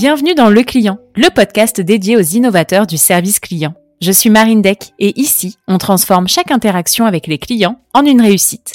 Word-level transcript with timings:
Bienvenue 0.00 0.34
dans 0.34 0.48
Le 0.48 0.62
Client, 0.62 0.96
le 1.14 1.28
podcast 1.28 1.78
dédié 1.78 2.16
aux 2.16 2.22
innovateurs 2.22 2.86
du 2.86 2.96
service 2.96 3.38
client. 3.38 3.74
Je 4.00 4.10
suis 4.10 4.30
Marine 4.30 4.62
Deck 4.62 4.94
et 4.98 5.20
ici, 5.20 5.58
on 5.68 5.76
transforme 5.76 6.26
chaque 6.26 6.50
interaction 6.50 7.04
avec 7.04 7.26
les 7.26 7.36
clients 7.36 7.78
en 7.92 8.06
une 8.06 8.22
réussite. 8.22 8.72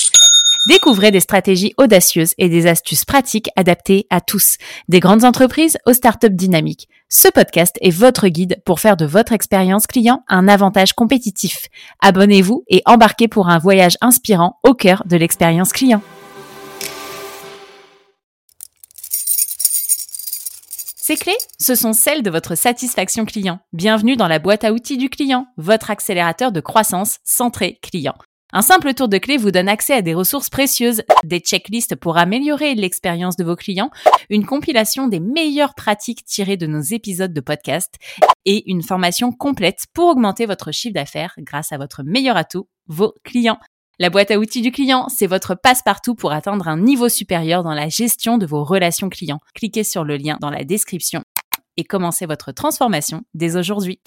Découvrez 0.70 1.10
des 1.10 1.20
stratégies 1.20 1.74
audacieuses 1.78 2.36
et 2.38 2.48
des 2.48 2.68
astuces 2.68 3.06
pratiques 3.06 3.50
adaptées 3.56 4.06
à 4.12 4.22
tous, 4.22 4.58
des 4.88 5.00
grandes 5.00 5.24
entreprises 5.24 5.80
aux 5.88 5.94
startups 5.94 6.30
dynamiques. 6.30 6.90
Ce 7.10 7.28
podcast 7.28 7.76
est 7.82 7.90
votre 7.90 8.28
guide 8.28 8.62
pour 8.64 8.80
faire 8.80 8.96
de 8.96 9.08
votre 9.08 9.34
expérience 9.34 9.88
client 9.88 10.24
un 10.28 10.48
avantage 10.48 10.94
compétitif. 10.94 11.70
Abonnez-vous 12.04 12.66
et 12.68 12.84
embarquez 12.86 13.28
pour 13.28 13.50
un 13.50 13.58
voyage 13.58 13.98
inspirant 14.00 14.60
au 14.62 14.76
cœur 14.76 15.02
de 15.08 15.18
l'expérience 15.18 15.74
client. 15.74 16.04
Ces 21.08 21.18
clés, 21.18 21.38
ce 21.60 21.76
sont 21.76 21.94
celles 21.94 22.24
de 22.24 22.32
votre 22.32 22.56
satisfaction 22.56 23.26
client. 23.26 23.60
Bienvenue 23.74 24.16
dans 24.16 24.28
la 24.28 24.40
boîte 24.40 24.64
à 24.64 24.74
outils 24.74 24.98
du 24.98 25.12
client, 25.12 25.46
votre 25.56 25.92
accélérateur 25.92 26.52
de 26.52 26.60
croissance 26.62 27.20
centré 27.24 27.78
client. 27.84 28.16
Un 28.52 28.64
simple 28.64 28.92
tour 28.96 29.08
de 29.08 29.20
clé 29.20 29.38
vous 29.38 29.52
donne 29.52 29.70
accès 29.70 29.94
à 29.94 30.02
des 30.02 30.16
ressources 30.16 30.50
précieuses, 30.50 31.04
des 31.24 31.42
checklists 31.42 31.96
pour 31.96 32.18
améliorer 32.18 32.74
l'expérience 32.74 33.36
de 33.36 33.44
vos 33.44 33.56
clients, 33.56 33.92
une 34.32 34.48
compilation 34.48 35.08
des 35.08 35.20
meilleures 35.20 35.76
pratiques 35.76 36.26
tirées 36.26 36.58
de 36.58 36.66
nos 36.66 36.82
épisodes 36.82 37.34
de 37.34 37.42
podcast 37.42 37.94
et 38.46 38.68
une 38.72 38.82
formation 38.82 39.32
complète 39.32 39.86
pour 39.94 40.08
augmenter 40.08 40.48
votre 40.48 40.72
chiffre 40.72 40.96
d'affaires 40.96 41.36
grâce 41.38 41.72
à 41.72 41.78
votre 41.78 42.02
meilleur 42.02 42.36
atout, 42.36 42.68
vos 42.88 43.14
clients. 43.24 43.60
La 43.98 44.10
boîte 44.10 44.30
à 44.32 44.40
outils 44.40 44.62
du 44.62 44.74
client, 44.74 45.08
c'est 45.08 45.26
votre 45.26 45.56
passe-partout 45.56 46.16
pour 46.16 46.34
atteindre 46.34 46.68
un 46.68 46.78
niveau 46.78 47.08
supérieur 47.08 47.64
dans 47.64 47.74
la 47.74 47.88
gestion 47.88 48.38
de 48.38 48.46
vos 48.46 48.66
relations 48.66 49.08
clients. 49.08 49.40
Cliquez 49.54 49.86
sur 49.86 50.04
le 50.04 50.18
lien 50.18 50.38
dans 50.42 50.50
la 50.50 50.66
description 50.66 51.24
et 51.78 51.86
commencez 51.86 52.26
votre 52.26 52.52
transformation 52.52 53.22
dès 53.34 53.56
aujourd'hui. 53.56 54.02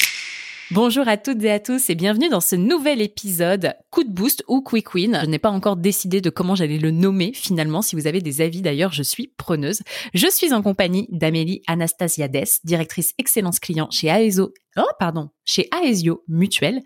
Bonjour 0.72 1.08
à 1.08 1.16
toutes 1.16 1.42
et 1.42 1.50
à 1.50 1.58
tous 1.58 1.88
et 1.88 1.94
bienvenue 1.94 2.28
dans 2.28 2.42
ce 2.42 2.54
nouvel 2.54 3.00
épisode 3.00 3.72
Coup 3.88 4.04
de 4.04 4.12
boost 4.12 4.44
ou 4.46 4.60
Quick 4.60 4.92
Win. 4.92 5.20
Je 5.22 5.26
n'ai 5.26 5.38
pas 5.38 5.48
encore 5.48 5.76
décidé 5.76 6.20
de 6.20 6.28
comment 6.28 6.54
j'allais 6.54 6.76
le 6.76 6.91
nommer 6.91 7.32
finalement. 7.32 7.80
Si 7.80 7.96
vous 7.96 8.06
avez 8.06 8.20
des 8.20 8.42
avis 8.42 8.60
d'ailleurs, 8.60 8.92
je 8.92 9.02
suis 9.02 9.32
preneuse. 9.38 9.80
Je 10.12 10.30
suis 10.30 10.52
en 10.52 10.60
compagnie 10.60 11.08
d'Amélie 11.10 11.62
Anastasiades, 11.66 12.60
directrice 12.62 13.14
excellence 13.16 13.58
client 13.58 13.88
chez 13.91 14.08
AESO, 14.08 14.52
oh 14.76 14.82
pardon, 14.98 15.30
chez 15.46 15.70
Aesio 15.82 16.22
Mutuel. 16.28 16.82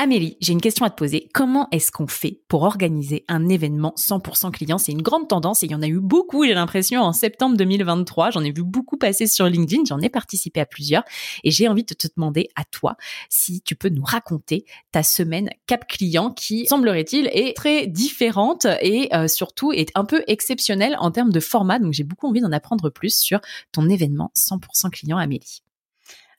Amélie, 0.00 0.36
j'ai 0.40 0.52
une 0.52 0.60
question 0.60 0.86
à 0.86 0.90
te 0.90 0.94
poser. 0.94 1.28
Comment 1.34 1.66
est-ce 1.72 1.90
qu'on 1.90 2.06
fait 2.06 2.40
pour 2.46 2.62
organiser 2.62 3.24
un 3.26 3.48
événement 3.48 3.94
100% 3.96 4.52
client? 4.52 4.78
C'est 4.78 4.92
une 4.92 5.02
grande 5.02 5.26
tendance 5.26 5.64
et 5.64 5.66
il 5.66 5.72
y 5.72 5.74
en 5.74 5.82
a 5.82 5.88
eu 5.88 5.98
beaucoup, 5.98 6.44
j'ai 6.44 6.54
l'impression, 6.54 7.00
en 7.02 7.12
septembre 7.12 7.56
2023. 7.56 8.30
J'en 8.30 8.44
ai 8.44 8.52
vu 8.52 8.62
beaucoup 8.62 8.96
passer 8.96 9.26
sur 9.26 9.46
LinkedIn, 9.46 9.82
j'en 9.88 9.98
ai 9.98 10.08
participé 10.08 10.60
à 10.60 10.66
plusieurs 10.66 11.02
et 11.42 11.50
j'ai 11.50 11.66
envie 11.66 11.82
de 11.82 11.94
te 11.94 12.06
demander 12.16 12.48
à 12.54 12.62
toi 12.64 12.96
si 13.28 13.60
tu 13.60 13.74
peux 13.74 13.88
nous 13.88 14.04
raconter 14.04 14.66
ta 14.92 15.02
semaine 15.02 15.50
Cap 15.66 15.88
Client 15.88 16.30
qui, 16.30 16.66
semblerait-il, 16.66 17.28
est 17.32 17.56
très 17.56 17.88
différente 17.88 18.68
et 18.80 19.12
euh, 19.16 19.26
surtout 19.26 19.72
est 19.72 19.90
un 19.96 20.04
peu 20.04 20.22
exceptionnelle 20.28 20.94
en 21.00 21.10
termes 21.10 21.32
de 21.32 21.40
format. 21.40 21.80
Donc 21.80 21.92
j'ai 21.92 22.04
beaucoup 22.04 22.28
envie 22.28 22.40
d'en 22.40 22.52
apprendre 22.52 22.88
plus 22.88 23.18
sur 23.18 23.40
ton 23.72 23.88
événement 23.88 24.30
100% 24.36 24.90
client, 24.90 25.18
Amélie. 25.18 25.64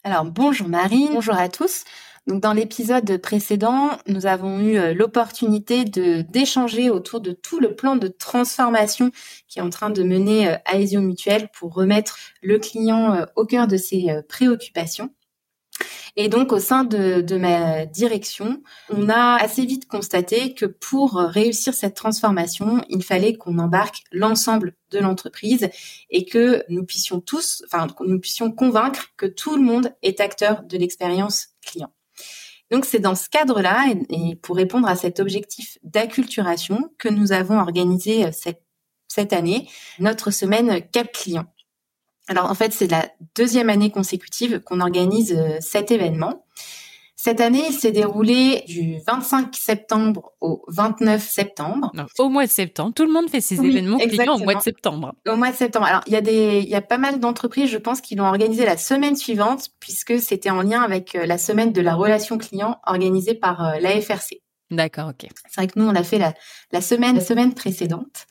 Alors 0.05 0.23
bonjour 0.23 0.69
Marine, 0.69 1.09
bonjour 1.11 1.35
à 1.35 1.49
tous. 1.49 1.83
Donc 2.29 2.41
dans 2.43 2.53
l'épisode 2.53 3.17
précédent, 3.17 3.97
nous 4.05 4.27
avons 4.27 4.59
eu 4.59 4.77
euh, 4.77 4.93
l'opportunité 4.93 5.83
de 5.83 6.21
d'échanger 6.21 6.91
autour 6.91 7.21
de 7.21 7.31
tout 7.31 7.59
le 7.59 7.75
plan 7.75 7.95
de 7.95 8.07
transformation 8.07 9.09
qui 9.47 9.57
est 9.57 9.63
en 9.63 9.71
train 9.71 9.89
de 9.89 10.03
mener 10.03 10.47
euh, 10.47 10.55
Aesio 10.71 11.01
Mutuel 11.01 11.49
pour 11.57 11.73
remettre 11.73 12.19
le 12.43 12.59
client 12.59 13.15
euh, 13.15 13.25
au 13.35 13.45
cœur 13.45 13.67
de 13.67 13.77
ses 13.77 14.09
préoccupations. 14.29 15.09
Et 16.17 16.27
donc, 16.27 16.51
au 16.51 16.59
sein 16.59 16.83
de, 16.83 17.21
de, 17.21 17.37
ma 17.37 17.87
direction, 17.87 18.61
on 18.89 19.09
a 19.09 19.37
assez 19.41 19.65
vite 19.65 19.87
constaté 19.87 20.53
que 20.53 20.65
pour 20.65 21.15
réussir 21.15 21.73
cette 21.73 21.95
transformation, 21.95 22.83
il 22.89 23.03
fallait 23.03 23.37
qu'on 23.37 23.57
embarque 23.57 24.03
l'ensemble 24.11 24.75
de 24.91 24.99
l'entreprise 24.99 25.69
et 26.11 26.25
que 26.25 26.63
nous 26.69 26.83
puissions 26.83 27.21
tous, 27.21 27.63
enfin, 27.65 27.87
que 27.87 28.03
nous 28.03 28.19
puissions 28.19 28.51
convaincre 28.51 29.07
que 29.17 29.25
tout 29.25 29.55
le 29.55 29.63
monde 29.63 29.93
est 30.03 30.19
acteur 30.19 30.63
de 30.63 30.77
l'expérience 30.77 31.49
client. 31.65 31.91
Donc 32.71 32.85
c'est 32.85 32.99
dans 32.99 33.15
ce 33.15 33.29
cadre-là 33.29 33.93
et, 34.09 34.35
pour 34.35 34.55
répondre 34.55 34.87
à 34.87 34.95
cet 34.95 35.19
objectif 35.19 35.77
d'acculturation 35.83 36.91
que 36.97 37.09
nous 37.09 37.31
avons 37.31 37.59
organisé 37.59 38.25
euh, 38.25 38.31
cette, 39.07 39.33
année 39.33 39.67
notre 39.99 40.31
semaine 40.31 40.81
Cap 40.91 41.11
Client. 41.11 41.45
Alors 42.27 42.45
en 42.45 42.53
fait 42.53 42.71
c'est 42.71 42.87
la 42.87 43.09
deuxième 43.35 43.69
année 43.69 43.91
consécutive 43.91 44.61
qu'on 44.61 44.81
organise 44.81 45.33
euh, 45.33 45.57
cet 45.59 45.91
événement. 45.91 46.45
Cette 47.21 47.41
année, 47.41 47.65
il 47.67 47.73
s'est 47.73 47.91
déroulé 47.91 48.63
du 48.65 48.99
25 49.05 49.53
septembre 49.53 50.31
au 50.39 50.63
29 50.69 51.21
septembre. 51.21 51.91
au 52.17 52.29
mois 52.29 52.45
de 52.45 52.49
septembre, 52.49 52.93
tout 52.95 53.03
le 53.03 53.11
monde 53.11 53.29
fait 53.29 53.41
ses 53.41 53.55
événements 53.55 53.97
clients 53.97 54.35
au 54.35 54.39
mois 54.45 54.55
de 54.55 54.61
septembre. 54.61 55.13
Au 55.27 55.35
mois 55.35 55.51
de 55.51 55.55
septembre. 55.57 55.85
Alors, 55.85 56.01
il 56.07 56.13
y 56.13 56.15
a 56.15 56.21
des, 56.21 56.59
il 56.59 56.69
y 56.69 56.75
a 56.75 56.81
pas 56.81 56.97
mal 56.97 57.19
d'entreprises, 57.19 57.69
je 57.69 57.77
pense, 57.77 57.99
qui 57.99 58.15
l'ont 58.15 58.27
organisé 58.27 58.63
la 58.63 58.77
semaine 58.77 59.17
suivante, 59.17 59.67
puisque 59.81 60.17
c'était 60.21 60.49
en 60.49 60.61
lien 60.61 60.81
avec 60.81 61.13
euh, 61.13 61.25
la 61.25 61.37
semaine 61.37 61.73
de 61.73 61.81
la 61.81 61.93
relation 61.93 62.37
client 62.37 62.79
organisée 62.85 63.33
par 63.33 63.65
euh, 63.65 63.79
l'AFRC. 63.81 64.37
D'accord, 64.71 65.09
ok. 65.09 65.27
C'est 65.49 65.55
vrai 65.57 65.67
que 65.67 65.77
nous, 65.77 65.89
on 65.89 65.95
a 65.95 66.03
fait 66.03 66.19
la, 66.19 66.33
la 66.71 66.79
semaine, 66.79 67.17
la 67.17 67.21
semaine 67.21 67.53
précédente. 67.53 68.27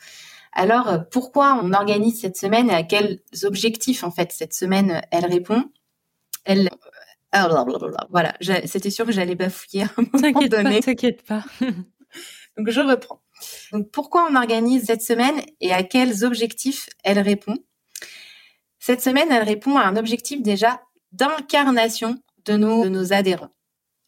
Alors, 0.54 0.88
euh, 0.88 0.98
pourquoi 1.10 1.60
on 1.62 1.74
organise 1.74 2.22
cette 2.22 2.38
semaine 2.38 2.70
et 2.70 2.74
à 2.74 2.84
quels 2.84 3.20
objectifs, 3.42 4.02
en 4.02 4.10
fait, 4.10 4.32
cette 4.32 4.54
semaine, 4.54 5.02
elle 5.10 5.26
répond? 5.26 5.64
Elle, 6.46 6.70
ah, 7.32 7.64
voilà, 8.10 8.34
c'était 8.66 8.90
sûr 8.90 9.04
que 9.04 9.12
j'allais 9.12 9.34
bafouiller 9.34 9.84
à 9.84 9.90
un 9.96 10.04
moment 10.12 10.46
donné. 10.46 10.80
T'inquiète 10.80 11.22
pas. 11.22 11.44
Donc 12.56 12.70
je 12.70 12.80
reprends. 12.80 13.22
Donc 13.72 13.90
pourquoi 13.90 14.28
on 14.30 14.34
organise 14.34 14.86
cette 14.86 15.02
semaine 15.02 15.40
et 15.60 15.72
à 15.72 15.82
quels 15.82 16.24
objectifs 16.24 16.88
elle 17.04 17.18
répond? 17.18 17.56
Cette 18.78 19.02
semaine, 19.02 19.30
elle 19.30 19.42
répond 19.42 19.76
à 19.76 19.82
un 19.82 19.96
objectif 19.96 20.42
déjà 20.42 20.80
d'incarnation 21.12 22.18
de 22.46 22.56
nos, 22.56 22.84
de 22.84 22.88
nos 22.88 23.12
adhérents. 23.12 23.50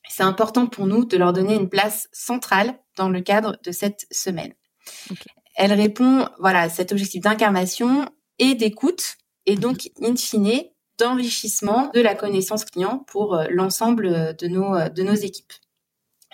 C'est 0.08 0.22
important 0.22 0.66
pour 0.66 0.86
nous 0.86 1.04
de 1.04 1.16
leur 1.16 1.32
donner 1.32 1.54
une 1.54 1.68
place 1.68 2.08
centrale 2.12 2.78
dans 2.96 3.08
le 3.08 3.20
cadre 3.20 3.58
de 3.62 3.70
cette 3.70 4.06
semaine. 4.10 4.54
Elle 5.56 5.72
répond 5.72 6.26
voilà 6.38 6.62
à 6.62 6.68
cet 6.68 6.92
objectif 6.92 7.20
d'incarnation 7.20 8.06
et 8.38 8.54
d'écoute 8.54 9.16
et 9.46 9.56
donc 9.56 9.90
in 10.02 10.16
fine 10.16 10.64
d'enrichissement 11.00 11.90
de 11.94 12.00
la 12.00 12.14
connaissance 12.14 12.64
client 12.64 13.04
pour 13.06 13.34
euh, 13.34 13.46
l'ensemble 13.50 14.06
euh, 14.06 14.32
de 14.32 14.46
nos, 14.48 14.74
euh, 14.74 14.88
de 14.88 15.02
nos 15.02 15.14
équipes. 15.14 15.52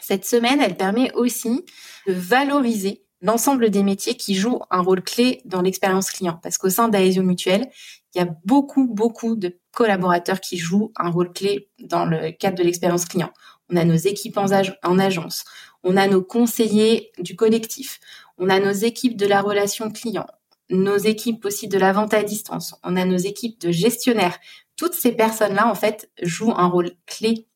Cette 0.01 0.27
semaine, 0.27 0.61
elle 0.61 0.77
permet 0.77 1.13
aussi 1.15 1.65
de 2.07 2.13
valoriser 2.13 3.03
l'ensemble 3.23 3.71
des 3.71 3.83
métiers 3.83 4.15
qui 4.15 4.35
jouent 4.35 4.61
un 4.71 4.83
rôle 4.83 5.03
clé 5.03 5.41
dans 5.47 5.63
l'expérience 5.63 6.11
client. 6.11 6.39
Parce 6.43 6.59
qu'au 6.59 6.69
sein 6.69 6.89
d'Aesio 6.89 7.23
Mutuel, 7.23 7.71
il 8.15 8.19
y 8.19 8.21
a 8.21 8.29
beaucoup, 8.45 8.87
beaucoup 8.87 9.37
de 9.37 9.59
collaborateurs 9.73 10.41
qui 10.41 10.59
jouent 10.59 10.93
un 10.97 11.11
rôle 11.11 11.33
clé 11.33 11.71
dans 11.81 12.05
le 12.05 12.31
cadre 12.33 12.59
de 12.59 12.63
l'expérience 12.63 13.07
client. 13.07 13.33
On 13.71 13.77
a 13.77 13.85
nos 13.85 13.97
équipes 13.97 14.39
en 14.39 14.99
agence, 14.99 15.45
on 15.83 15.97
a 15.97 16.07
nos 16.07 16.23
conseillers 16.23 17.11
du 17.19 17.35
collectif, 17.35 18.01
on 18.39 18.49
a 18.49 18.61
nos 18.61 18.73
équipes 18.73 19.17
de 19.17 19.27
la 19.27 19.41
relation 19.41 19.91
client, 19.91 20.27
nos 20.71 20.97
équipes 20.97 21.45
aussi 21.45 21.69
de 21.69 21.79
la 21.79 21.93
vente 21.93 22.15
à 22.15 22.23
distance, 22.23 22.75
on 22.83 22.97
a 22.97 23.05
nos 23.05 23.17
équipes 23.17 23.61
de 23.61 23.71
gestionnaires. 23.71 24.39
Toutes 24.77 24.95
ces 24.95 25.13
personnes-là, 25.13 25.69
en 25.71 25.75
fait, 25.75 26.11
jouent 26.23 26.55
un 26.57 26.67
rôle 26.67 26.93
clé 27.07 27.47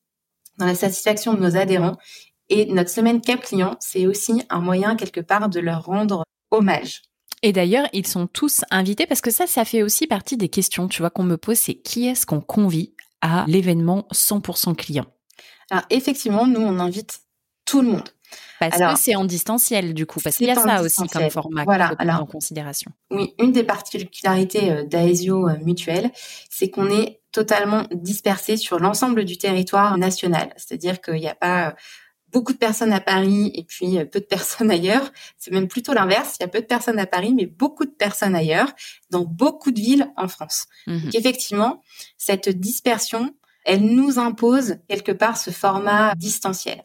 dans 0.57 0.65
la 0.65 0.75
satisfaction 0.75 1.33
de 1.33 1.39
nos 1.39 1.55
adhérents. 1.55 1.97
Et 2.49 2.65
notre 2.65 2.89
semaine 2.89 3.21
Cap 3.21 3.41
Client, 3.41 3.77
c'est 3.79 4.07
aussi 4.07 4.43
un 4.49 4.59
moyen 4.59 4.95
quelque 4.95 5.21
part 5.21 5.49
de 5.49 5.59
leur 5.59 5.85
rendre 5.85 6.23
hommage. 6.51 7.03
Et 7.43 7.53
d'ailleurs, 7.53 7.87
ils 7.93 8.05
sont 8.05 8.27
tous 8.27 8.63
invités 8.69 9.07
parce 9.07 9.21
que 9.21 9.31
ça, 9.31 9.47
ça 9.47 9.65
fait 9.65 9.83
aussi 9.83 10.05
partie 10.05 10.37
des 10.37 10.49
questions, 10.49 10.87
tu 10.87 11.01
vois, 11.01 11.09
qu'on 11.09 11.23
me 11.23 11.37
pose, 11.37 11.57
c'est 11.57 11.75
qui 11.75 12.07
est-ce 12.07 12.25
qu'on 12.25 12.41
convie 12.41 12.93
à 13.21 13.45
l'événement 13.47 14.07
100% 14.13 14.75
client? 14.75 15.05
Alors 15.69 15.85
effectivement, 15.89 16.45
nous, 16.45 16.59
on 16.59 16.79
invite 16.79 17.21
tout 17.65 17.81
le 17.81 17.87
monde. 17.87 18.09
Parce 18.59 18.77
que 18.77 19.01
c'est 19.01 19.15
en 19.15 19.25
distanciel, 19.25 19.93
du 19.93 20.05
coup, 20.05 20.19
parce 20.19 20.37
qu'il 20.37 20.47
y 20.47 20.51
a 20.51 20.55
ça 20.55 20.81
aussi 20.81 21.07
comme 21.07 21.29
format 21.29 21.63
voilà, 21.63 21.93
alors, 21.97 22.21
en 22.21 22.25
considération. 22.25 22.91
Oui, 23.09 23.33
une 23.39 23.51
des 23.51 23.63
particularités 23.63 24.71
euh, 24.71 24.83
d'Aesio 24.83 25.49
euh, 25.49 25.57
Mutuel, 25.63 26.11
c'est 26.49 26.69
qu'on 26.69 26.89
est 26.89 27.21
totalement 27.31 27.85
dispersé 27.91 28.57
sur 28.57 28.79
l'ensemble 28.79 29.25
du 29.25 29.37
territoire 29.37 29.97
national. 29.97 30.53
C'est-à-dire 30.57 31.01
qu'il 31.01 31.15
n'y 31.15 31.27
a 31.27 31.35
pas 31.35 31.69
euh, 31.69 31.71
beaucoup 32.31 32.53
de 32.53 32.57
personnes 32.57 32.93
à 32.93 32.99
Paris 32.99 33.51
et 33.55 33.63
puis 33.63 33.97
peu 34.05 34.19
de 34.19 34.25
personnes 34.25 34.69
ailleurs. 34.71 35.11
C'est 35.37 35.51
même 35.51 35.67
plutôt 35.67 35.93
l'inverse. 35.93 36.37
Il 36.39 36.43
y 36.43 36.45
a 36.45 36.49
peu 36.49 36.61
de 36.61 36.67
personnes 36.67 36.99
à 36.99 37.07
Paris, 37.07 37.33
mais 37.35 37.47
beaucoup 37.47 37.85
de 37.85 37.91
personnes 37.91 38.35
ailleurs, 38.35 38.71
dans 39.09 39.25
beaucoup 39.25 39.71
de 39.71 39.79
villes 39.79 40.07
en 40.17 40.27
France. 40.27 40.67
Mmh 40.85 40.99
Donc 40.99 41.15
effectivement, 41.15 41.81
cette 42.17 42.49
dispersion, 42.49 43.33
elle 43.65 43.81
nous 43.81 44.19
impose 44.19 44.77
quelque 44.87 45.11
part 45.11 45.37
ce 45.37 45.51
format 45.51 46.13
distanciel. 46.15 46.83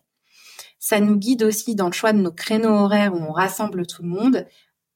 Ça 0.88 1.00
nous 1.00 1.16
guide 1.16 1.42
aussi 1.42 1.74
dans 1.74 1.86
le 1.86 1.92
choix 1.92 2.12
de 2.12 2.18
nos 2.18 2.30
créneaux 2.30 2.68
horaires 2.68 3.12
où 3.12 3.18
on 3.18 3.32
rassemble 3.32 3.88
tout 3.88 4.04
le 4.04 4.08
monde. 4.08 4.46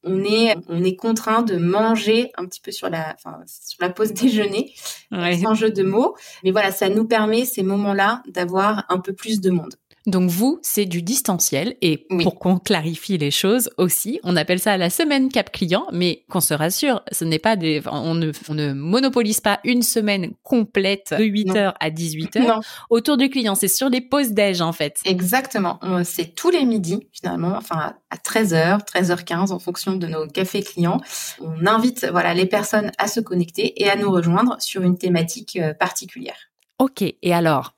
on 0.04 0.22
est 0.22 0.54
on 0.69 0.84
est 0.84 0.94
contraint 0.94 1.42
de 1.42 1.56
manger 1.56 2.31
un 2.37 2.46
petit 2.46 2.60
peu 2.60 2.70
sur 2.70 2.88
la 2.88 3.16
enfin, 3.16 3.40
sur 3.48 3.82
la 3.82 3.90
pause 3.90 4.12
déjeuner 4.22 4.72
sans 5.10 5.54
jeu 5.54 5.72
de 5.72 5.82
mots. 5.82 6.14
Mais 6.44 6.52
voilà 6.52 6.70
ça 6.70 6.88
nous 6.90 7.08
permet 7.08 7.44
ces 7.44 7.64
moments-là 7.64 8.22
d'avoir 8.28 8.84
un 8.88 9.00
peu 9.00 9.14
plus 9.14 9.40
de 9.40 9.50
monde 9.50 9.75
donc 10.06 10.31
vous, 10.31 10.58
c'est 10.62 10.87
du 10.87 11.02
distanciel 11.02 11.76
et 11.82 12.06
pour 12.23 12.38
qu'on 12.38 12.58
clarifie 12.58 13.19
les 13.19 13.31
choses 13.31 13.70
aussi, 13.76 14.19
on 14.25 14.35
appelle 14.37 14.58
ça 14.58 14.76
la 14.79 14.88
semaine 14.88 15.29
cap 15.29 15.52
client, 15.52 15.87
mais 15.93 16.25
qu'on 16.31 16.41
se 16.41 16.55
rassure, 16.55 17.02
ce 17.12 17.25
n'est 17.25 17.38
pas 17.38 17.56
des, 17.56 17.82
on 17.91 18.14
ne, 18.14 18.32
on 18.49 18.55
ne 18.55 18.73
monopolise 18.73 19.41
pas 19.41 19.61
une 19.64 19.82
semaine 19.82 20.32
complète 20.43 21.14
de 21.17 21.25
8h 21.25 21.75
à 21.79 21.91
18h 21.91 22.62
autour 22.88 23.19
du 23.19 23.29
client. 23.29 23.55
C'est 23.55 23.69
sur 23.69 23.91
les 23.91 24.00
pauses 24.00 24.31
déj 24.31 24.62
en 24.62 24.73
fait. 24.73 25.00
Exactement. 25.05 25.79
C'est 26.05 26.35
tous 26.35 26.50
les 26.50 26.64
midis 26.64 27.06
finalement, 27.12 27.55
enfin 27.56 27.94
à 28.11 28.17
13h, 28.17 28.87
13h15 28.87 29.52
en 29.52 29.58
fonction 29.58 29.97
de 29.97 30.06
nos 30.06 30.26
cafés 30.26 30.62
clients. 30.62 31.00
On 31.41 31.67
invite 31.67 32.06
voilà 32.11 32.32
les 32.32 32.47
personnes 32.47 32.91
à 32.99 33.06
se 33.06 33.20
connecter 33.20 33.82
et 33.82 33.91
à 33.91 33.97
nous 33.97 34.11
rejoindre 34.11 34.56
sur 34.61 34.82
une 34.82 34.97
thématique 34.97 35.58
euh, 35.61 35.75
particulière. 35.75 36.37
Ok. 36.79 37.02
Et 37.02 37.35
alors, 37.35 37.75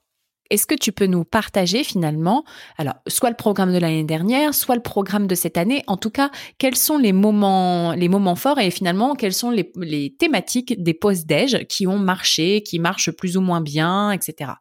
est-ce 0.52 0.66
que 0.66 0.74
tu 0.74 0.92
peux 0.92 1.06
nous 1.06 1.24
partager 1.24 1.82
finalement, 1.82 2.44
alors 2.76 2.94
soit 3.08 3.30
le 3.30 3.36
programme 3.36 3.72
de 3.72 3.78
l'année 3.78 4.04
dernière, 4.04 4.52
soit 4.52 4.74
le 4.74 4.82
programme 4.82 5.26
de 5.26 5.34
cette 5.34 5.56
année, 5.56 5.82
en 5.86 5.96
tout 5.96 6.10
cas, 6.10 6.30
quels 6.58 6.76
sont 6.76 6.98
les 6.98 7.14
moments, 7.14 7.92
les 7.92 8.08
moments 8.08 8.36
forts 8.36 8.58
et 8.58 8.70
finalement 8.70 9.14
quelles 9.14 9.32
sont 9.32 9.50
les, 9.50 10.14
thématiques 10.18 10.82
des 10.82 10.92
post-déj 10.92 11.64
qui 11.68 11.86
ont 11.86 11.98
marché, 11.98 12.62
qui 12.62 12.78
marchent 12.78 13.10
plus 13.12 13.38
ou 13.38 13.40
moins 13.40 13.62
bien, 13.62 14.12
etc. 14.12 14.52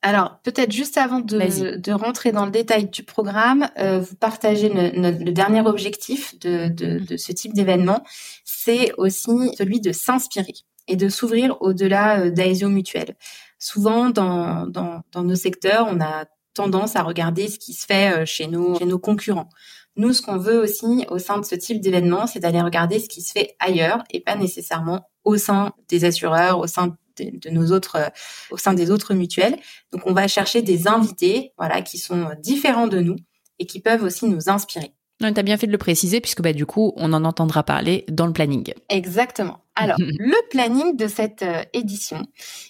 Alors, 0.00 0.38
peut-être 0.42 0.72
juste 0.72 0.96
avant 0.96 1.20
de, 1.20 1.92
rentrer 1.92 2.32
dans 2.32 2.46
le 2.46 2.50
détail 2.50 2.88
du 2.88 3.02
programme, 3.02 3.68
euh, 3.78 4.00
vous 4.00 4.16
partagez 4.16 4.70
le, 4.70 5.32
dernier 5.32 5.60
objectif 5.60 6.38
de, 6.38 6.68
de 6.68 7.16
ce 7.18 7.32
type 7.32 7.52
d'événement, 7.52 8.02
c'est 8.44 8.92
aussi 8.96 9.54
celui 9.58 9.80
de 9.80 9.92
s'inspirer 9.92 10.54
et 10.88 10.96
de 10.96 11.08
s'ouvrir 11.08 11.56
au-delà 11.60 12.20
euh, 12.20 12.30
d'Aesio 12.30 12.68
Mutuel 12.68 13.16
souvent 13.64 14.10
dans, 14.10 14.70
nos 15.16 15.34
secteurs, 15.34 15.86
on 15.90 16.00
a 16.00 16.26
tendance 16.52 16.96
à 16.96 17.02
regarder 17.02 17.48
ce 17.48 17.58
qui 17.58 17.72
se 17.72 17.86
fait 17.86 18.12
euh, 18.12 18.26
chez 18.26 18.46
nos, 18.46 18.78
chez 18.78 18.84
nos 18.84 18.98
concurrents. 18.98 19.48
Nous, 19.96 20.12
ce 20.12 20.22
qu'on 20.22 20.38
veut 20.38 20.58
aussi 20.58 21.04
au 21.08 21.18
sein 21.18 21.38
de 21.38 21.44
ce 21.44 21.54
type 21.54 21.80
d'événement, 21.80 22.26
c'est 22.26 22.38
d'aller 22.40 22.60
regarder 22.60 23.00
ce 23.00 23.08
qui 23.08 23.22
se 23.22 23.32
fait 23.32 23.56
ailleurs 23.58 24.04
et 24.10 24.20
pas 24.20 24.36
nécessairement 24.36 25.08
au 25.24 25.36
sein 25.36 25.72
des 25.88 26.04
assureurs, 26.04 26.58
au 26.58 26.66
sein 26.66 26.96
de, 27.18 27.50
nos 27.50 27.72
autres, 27.72 27.96
euh, 27.96 28.08
au 28.50 28.56
sein 28.56 28.74
des 28.74 28.90
autres 28.90 29.14
mutuelles. 29.14 29.56
Donc, 29.92 30.02
on 30.06 30.12
va 30.12 30.28
chercher 30.28 30.62
des 30.62 30.86
invités, 30.86 31.52
voilà, 31.56 31.80
qui 31.80 31.98
sont 31.98 32.28
différents 32.40 32.88
de 32.88 33.00
nous 33.00 33.16
et 33.58 33.66
qui 33.66 33.80
peuvent 33.80 34.02
aussi 34.02 34.26
nous 34.26 34.48
inspirer. 34.48 34.93
Tu 35.20 35.26
as 35.26 35.42
bien 35.42 35.56
fait 35.56 35.66
de 35.66 35.72
le 35.72 35.78
préciser 35.78 36.20
puisque 36.20 36.42
bah, 36.42 36.52
du 36.52 36.66
coup, 36.66 36.92
on 36.96 37.12
en 37.12 37.24
entendra 37.24 37.62
parler 37.62 38.04
dans 38.08 38.26
le 38.26 38.32
planning. 38.32 38.74
Exactement. 38.88 39.60
Alors, 39.76 39.96
le 39.98 40.48
planning 40.50 40.96
de 40.96 41.08
cette 41.08 41.42
euh, 41.42 41.62
édition, 41.72 42.22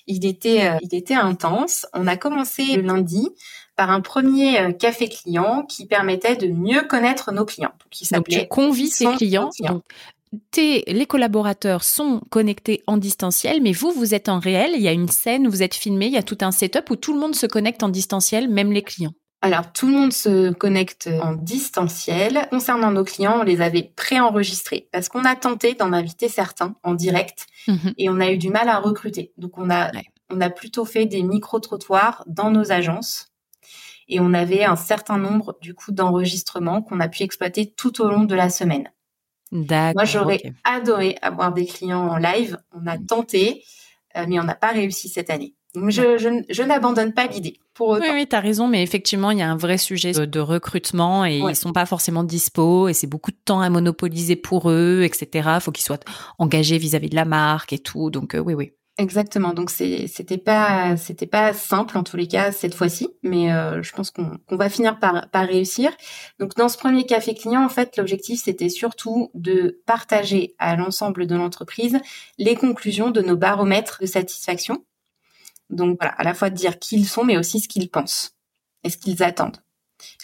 il 0.07 0.27
était, 0.27 0.69
euh, 0.69 0.79
il 0.83 0.95
était 0.95 1.15
intense. 1.15 1.87
On 1.95 2.07
a 2.07 2.17
commencé 2.17 2.77
le 2.77 2.83
lundi 2.83 3.29
par 3.77 3.91
un 3.91 4.01
premier 4.01 4.61
euh, 4.61 4.73
café 4.73 5.09
client 5.09 5.65
qui 5.69 5.87
permettait 5.87 6.37
de 6.37 6.47
mieux 6.49 6.83
connaître 6.83 7.33
nos 7.33 7.45
clients. 7.45 7.73
Donc, 8.13 8.29
tu 8.29 8.47
convies 8.49 8.91
tes 8.91 9.07
clients. 9.17 9.51
Donc, 9.61 9.83
les 10.57 11.07
collaborateurs 11.07 11.85
sont 11.85 12.21
connectés 12.31 12.83
en 12.87 12.97
distanciel, 12.97 13.63
mais 13.63 13.73
vous, 13.73 13.93
vous 13.93 14.15
êtes 14.15 14.29
en 14.29 14.39
réel. 14.39 14.73
Il 14.75 14.83
y 14.83 14.89
a 14.89 14.93
une 14.93 15.09
scène, 15.09 15.49
vous 15.49 15.63
êtes 15.63 15.75
filmé, 15.75 16.07
il 16.07 16.13
y 16.13 16.19
a 16.19 16.23
tout 16.23 16.39
un 16.41 16.51
setup 16.51 16.91
où 16.91 16.97
tout 16.97 17.15
le 17.15 17.21
monde 17.21 17.35
se 17.35 17.47
connecte 17.47 17.83
en 17.83 17.89
distanciel, 17.89 18.49
même 18.49 18.73
les 18.73 18.83
clients. 18.83 19.15
Alors, 19.45 19.71
tout 19.75 19.89
le 19.89 19.93
monde 19.93 20.13
se 20.15 20.55
connecte 20.55 21.11
en 21.21 21.35
distanciel. 21.35 22.49
Concernant 22.49 22.91
nos 22.91 23.05
clients, 23.05 23.41
on 23.41 23.43
les 23.43 23.61
avait 23.61 23.93
préenregistrés 23.95 24.89
parce 24.91 25.11
qu'on 25.11 25.27
a 25.27 25.37
tenté 25.37 25.75
d'en 25.75 25.93
inviter 25.93 26.31
certains 26.31 26.77
en 26.83 26.95
direct 26.95 27.47
mhm. 27.69 27.93
et 27.99 28.09
on 28.09 28.21
a 28.21 28.31
eu 28.31 28.39
du 28.39 28.49
mal 28.49 28.71
à 28.71 28.79
recruter. 28.79 29.35
Donc, 29.37 29.59
on 29.59 29.69
a, 29.69 29.91
on 30.31 30.41
a 30.41 30.49
plutôt 30.49 30.87
fait 30.87 31.05
des 31.05 31.23
micro-trottoirs 31.23 32.25
dans 32.27 32.51
nos 32.51 32.73
agences 32.73 33.35
et 34.09 34.19
on 34.19 34.33
avait 34.33 34.65
un 34.65 34.77
certain 34.77 35.19
nombre, 35.19 35.59
du 35.61 35.75
coup, 35.75 35.93
d'enregistrements 35.93 36.81
qu'on 36.81 37.01
a 37.01 37.09
pu 37.09 37.23
exploiter 37.23 37.71
tout 37.71 38.01
au 38.01 38.09
long 38.09 38.25
de 38.25 38.35
la 38.35 38.49
semaine. 38.49 38.91
Moi, 39.95 40.07
j'aurais 40.07 40.41
adoré 40.65 41.19
avoir 41.21 41.53
des 41.53 41.67
clients 41.67 42.09
en 42.09 42.17
live. 42.17 42.57
On 42.73 42.87
a 42.87 42.97
tenté, 42.97 43.63
euh, 44.17 44.25
mais 44.27 44.41
on 44.41 44.45
n'a 44.45 44.55
pas 44.55 44.73
réussi 44.73 45.11
cette 45.11 45.29
année. 45.29 45.55
Je, 45.75 46.19
je, 46.19 46.45
je 46.49 46.63
n'abandonne 46.63 47.13
pas 47.13 47.27
l'idée. 47.27 47.59
Pour 47.75 47.91
Oui, 47.91 48.07
oui, 48.13 48.27
tu 48.29 48.37
as 48.37 48.41
raison, 48.41 48.69
mais 48.69 48.83
effectivement, 48.83 49.33
il 49.33 49.39
y 49.39 49.43
a 49.43 49.51
un 49.51 49.57
vrai 49.57 49.79
sujet 49.79 50.13
de, 50.13 50.41
recrutement 50.41 51.25
et 51.25 51.39
ils 51.39 51.57
sont 51.57 51.73
pas 51.73 51.87
forcément 51.87 52.23
dispo 52.23 52.89
et 52.89 52.93
c'est 52.93 53.09
beaucoup 53.09 53.33
de 53.33 53.39
temps 53.45 53.61
à 53.61 53.71
monopoliser 53.71 54.37
pour 54.37 54.71
eux, 54.71 55.03
etc. 55.03 55.59
Faut 55.61 55.73
qu'ils 55.73 55.85
soient 55.85 55.99
engagés 56.39 56.79
vis-à-vis 56.79 57.11
de 57.11 57.17
la 57.17 57.25
marque 57.25 57.73
et 57.73 57.79
tout. 57.79 58.11
Donc, 58.11 58.35
euh, 58.35 58.39
oui, 58.39 58.55
oui. 58.55 58.73
Exactement. 58.97 59.55
Donc 59.55 59.71
c'était 59.71 60.39
pas 60.39 60.97
c'était 60.97 61.27
pas 61.27 61.53
simple 61.53 61.99
en 61.99 62.05
tous 62.05 62.17
les 62.17 62.29
cas 62.29 62.53
cette 62.53 62.75
fois-ci, 62.75 63.09
mais 63.25 63.53
euh, 63.53 63.83
je 63.83 63.93
pense 63.93 64.13
qu'on 64.13 64.39
va 64.57 64.69
finir 64.69 65.01
par 65.01 65.29
par 65.31 65.49
réussir. 65.49 65.91
Donc 66.39 66.55
dans 66.55 66.69
ce 66.69 66.79
premier 66.79 67.05
café 67.05 67.35
client, 67.35 67.65
en 67.65 67.69
fait, 67.69 67.97
l'objectif 67.97 68.41
c'était 68.45 68.69
surtout 68.69 69.33
de 69.35 69.81
partager 69.85 70.55
à 70.61 70.77
l'ensemble 70.77 71.27
de 71.27 71.35
l'entreprise 71.35 71.99
les 72.39 72.55
conclusions 72.55 73.11
de 73.11 73.21
nos 73.21 73.37
baromètres 73.37 73.99
de 74.01 74.07
satisfaction 74.07 74.85
donc 75.71 75.99
voilà, 76.01 76.15
à 76.17 76.25
la 76.25 76.35
fois 76.35 76.51
de 76.51 76.55
dire 76.55 76.79
qui 76.79 76.97
ils 76.97 77.07
sont, 77.07 77.25
mais 77.25 77.37
aussi 77.37 77.61
ce 77.61 77.69
qu'ils 77.69 77.91
pensent 77.91 78.33
et 78.83 78.91
ce 78.91 78.97
qu'ils 78.97 79.23
attendent. 79.23 79.59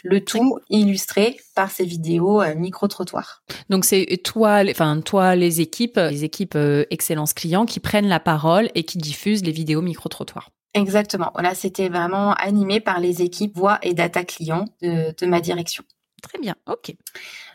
Le 0.04 0.22
tout 0.22 0.58
illustré 0.68 1.38
par 1.54 1.70
ces 1.70 1.84
vidéos 1.84 2.42
euh, 2.42 2.54
micro-trottoirs. 2.54 3.42
Donc 3.70 3.84
c'est 3.84 4.20
toi, 4.22 4.62
enfin 4.68 5.00
toi, 5.00 5.36
les 5.36 5.60
équipes, 5.60 5.96
les 5.96 6.24
équipes 6.24 6.56
euh, 6.56 6.84
Excellence 6.90 7.32
Client 7.32 7.64
qui 7.64 7.80
prennent 7.80 8.08
la 8.08 8.20
parole 8.20 8.68
et 8.74 8.84
qui 8.84 8.98
diffusent 8.98 9.44
les 9.44 9.52
vidéos 9.52 9.80
micro-trottoirs. 9.80 10.50
Exactement. 10.74 11.30
Voilà, 11.34 11.54
c'était 11.54 11.88
vraiment 11.88 12.34
animé 12.34 12.80
par 12.80 13.00
les 13.00 13.22
équipes 13.22 13.56
voix 13.56 13.78
et 13.82 13.94
data 13.94 14.22
client 14.24 14.66
de 14.82 15.26
ma 15.26 15.40
direction. 15.40 15.82
Très 16.22 16.38
bien, 16.38 16.54
ok. 16.66 16.94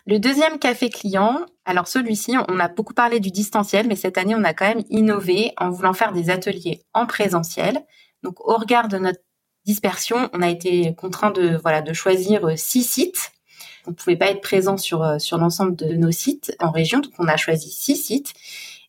Le 0.07 0.19
deuxième 0.19 0.59
café 0.59 0.89
client, 0.89 1.45
alors 1.65 1.87
celui-ci, 1.87 2.35
on 2.47 2.59
a 2.59 2.67
beaucoup 2.67 2.93
parlé 2.93 3.19
du 3.19 3.31
distanciel, 3.31 3.87
mais 3.87 3.95
cette 3.95 4.17
année, 4.17 4.35
on 4.35 4.43
a 4.43 4.53
quand 4.53 4.67
même 4.67 4.83
innové 4.89 5.53
en 5.57 5.69
voulant 5.69 5.93
faire 5.93 6.13
des 6.13 6.29
ateliers 6.29 6.81
en 6.93 7.05
présentiel. 7.05 7.85
Donc, 8.23 8.39
au 8.47 8.55
regard 8.55 8.87
de 8.87 8.97
notre 8.97 9.19
dispersion, 9.65 10.29
on 10.33 10.41
a 10.41 10.49
été 10.49 10.93
contraint 10.95 11.31
de 11.31 11.57
voilà 11.57 11.81
de 11.81 11.93
choisir 11.93 12.45
euh, 12.45 12.55
six 12.55 12.83
sites. 12.83 13.31
On 13.87 13.91
ne 13.91 13.95
pouvait 13.95 14.15
pas 14.15 14.29
être 14.29 14.41
présent 14.41 14.77
sur 14.77 15.03
euh, 15.03 15.19
sur 15.19 15.37
l'ensemble 15.37 15.75
de 15.75 15.93
nos 15.95 16.11
sites 16.11 16.55
en 16.59 16.71
région, 16.71 16.99
donc 16.99 17.13
on 17.19 17.27
a 17.27 17.37
choisi 17.37 17.71
six 17.71 17.95
sites. 17.95 18.33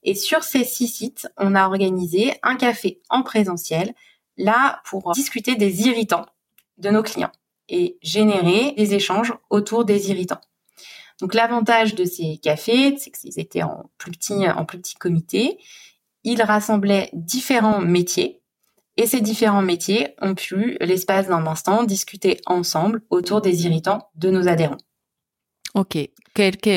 Et 0.02 0.14
sur 0.14 0.44
ces 0.44 0.64
six 0.64 0.87
sites, 0.87 1.28
on 1.37 1.54
a 1.54 1.66
organisé 1.66 2.35
un 2.42 2.56
café 2.56 3.00
en 3.11 3.23
présentiel, 3.23 3.95
là 4.37 4.80
pour 4.85 5.12
discuter 5.12 5.56
des 5.56 5.87
irritants 5.87 6.26
de 6.78 6.90
nos 6.90 7.02
clients 7.02 7.33
et 7.68 7.99
générer 8.02 8.73
des 8.76 8.94
échanges 8.94 9.32
autour 9.50 9.85
des 9.85 10.11
irritants. 10.11 10.40
Donc 11.20 11.35
l'avantage 11.35 11.94
de 11.94 12.04
ces 12.04 12.38
cafés, 12.38 12.96
c'est 12.99 13.11
qu'ils 13.11 13.40
étaient 13.40 13.62
en 13.62 13.90
plus 13.99 14.12
petit 14.12 14.49
en 14.49 14.64
plus 14.64 14.78
petit 14.78 14.94
comité. 14.94 15.58
Ils 16.25 16.42
rassemblaient 16.42 17.11
différents 17.12 17.80
métiers 17.80 18.42
et 18.96 19.06
ces 19.06 19.20
différents 19.20 19.62
métiers 19.62 20.14
ont 20.20 20.35
pu, 20.35 20.76
l'espace 20.80 21.28
d'un 21.28 21.46
instant, 21.46 21.85
discuter 21.85 22.40
ensemble 22.46 23.02
autour 23.11 23.40
des 23.42 23.66
irritants 23.66 24.08
de 24.14 24.30
nos 24.30 24.49
adhérents. 24.49 24.78
Ok. 25.76 25.99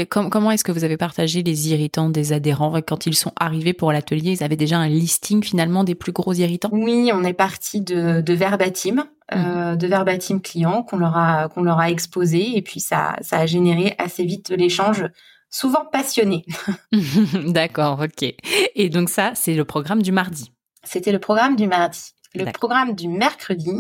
comment 0.10 0.52
est-ce 0.52 0.66
que 0.66 0.74
vous 0.74 0.84
avez 0.84 0.98
partagé 0.98 1.42
les 1.42 1.70
irritants 1.70 2.10
des 2.10 2.34
adhérents? 2.34 2.82
Quand 2.82 3.06
ils 3.06 3.16
sont 3.16 3.32
arrivés 3.40 3.72
pour 3.72 3.94
l'atelier 3.94 4.34
Ils 4.34 4.44
avaient 4.44 4.58
déjà 4.58 4.78
un 4.78 4.90
listing 4.90 5.42
finalement 5.42 5.86
des 5.86 5.96
plus 5.96 6.12
gros 6.12 6.34
irritants? 6.34 6.70
Oui, 6.74 7.10
on 7.14 7.24
est 7.24 7.34
parti 7.34 7.80
de, 7.80 8.20
de 8.20 8.34
verbatim, 8.34 9.06
euh, 9.34 9.72
mhm. 9.72 9.78
de 9.78 9.88
verbatim 9.88 10.42
client 10.42 10.84
qu'on 10.84 10.98
leur 10.98 11.16
a 11.16 11.48
qu'on 11.48 11.64
leur 11.64 11.80
a 11.80 11.90
exposé 11.90 12.58
et 12.58 12.62
puis 12.62 12.82
ça 12.82 13.16
ça 13.22 13.40
a 13.40 13.46
généré 13.46 13.96
assez 13.98 14.26
vite 14.26 14.50
l'échange 14.50 15.06
souvent 15.50 15.86
passionné. 15.86 16.46
D'accord, 17.46 18.02
ok. 18.02 18.34
Et 18.76 18.90
donc 18.90 19.10
ça, 19.10 19.32
c'est 19.34 19.56
le 19.56 19.64
programme 19.64 20.02
du 20.02 20.12
mardi? 20.12 20.52
C'était 20.84 21.14
le 21.14 21.20
programme 21.20 21.56
du 21.56 21.68
mardi. 21.68 22.14
Le 22.36 22.52
programme 22.52 22.94
du 22.94 23.08
mercredi 23.08 23.74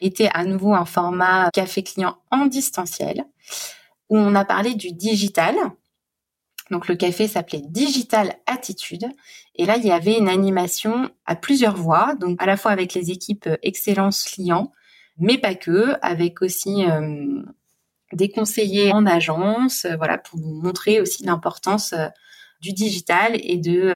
était 0.00 0.30
à 0.32 0.44
nouveau 0.44 0.72
un 0.72 0.86
format 0.86 1.50
café 1.52 1.82
client 1.82 2.16
en 2.30 2.46
distanciel 2.46 3.24
où 4.10 4.18
on 4.18 4.34
a 4.34 4.44
parlé 4.44 4.74
du 4.74 4.92
digital. 4.92 5.56
Donc 6.70 6.86
le 6.88 6.94
café 6.94 7.26
s'appelait 7.26 7.62
Digital 7.66 8.36
Attitude. 8.46 9.06
Et 9.56 9.66
là, 9.66 9.76
il 9.76 9.84
y 9.84 9.90
avait 9.90 10.18
une 10.18 10.28
animation 10.28 11.10
à 11.26 11.34
plusieurs 11.36 11.76
voix, 11.76 12.14
donc 12.14 12.40
à 12.40 12.46
la 12.46 12.56
fois 12.56 12.70
avec 12.70 12.94
les 12.94 13.10
équipes 13.10 13.46
euh, 13.46 13.56
Excellence 13.62 14.24
Client, 14.24 14.72
mais 15.18 15.38
pas 15.38 15.54
que, 15.54 15.94
avec 16.02 16.42
aussi 16.42 16.84
euh, 16.88 17.42
des 18.12 18.30
conseillers 18.30 18.92
en 18.92 19.06
agence, 19.06 19.84
euh, 19.84 19.96
voilà, 19.96 20.18
pour 20.18 20.38
nous 20.38 20.60
montrer 20.62 21.00
aussi 21.00 21.24
l'importance 21.24 21.94
du 22.60 22.72
digital 22.72 23.32
et 23.34 23.56
de 23.56 23.94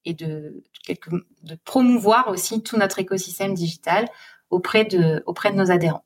promouvoir 1.64 2.28
aussi 2.28 2.62
tout 2.62 2.76
notre 2.76 2.98
écosystème 2.98 3.54
digital 3.54 4.08
auprès 4.50 4.84
de 4.84 5.54
nos 5.54 5.70
adhérents. 5.70 6.04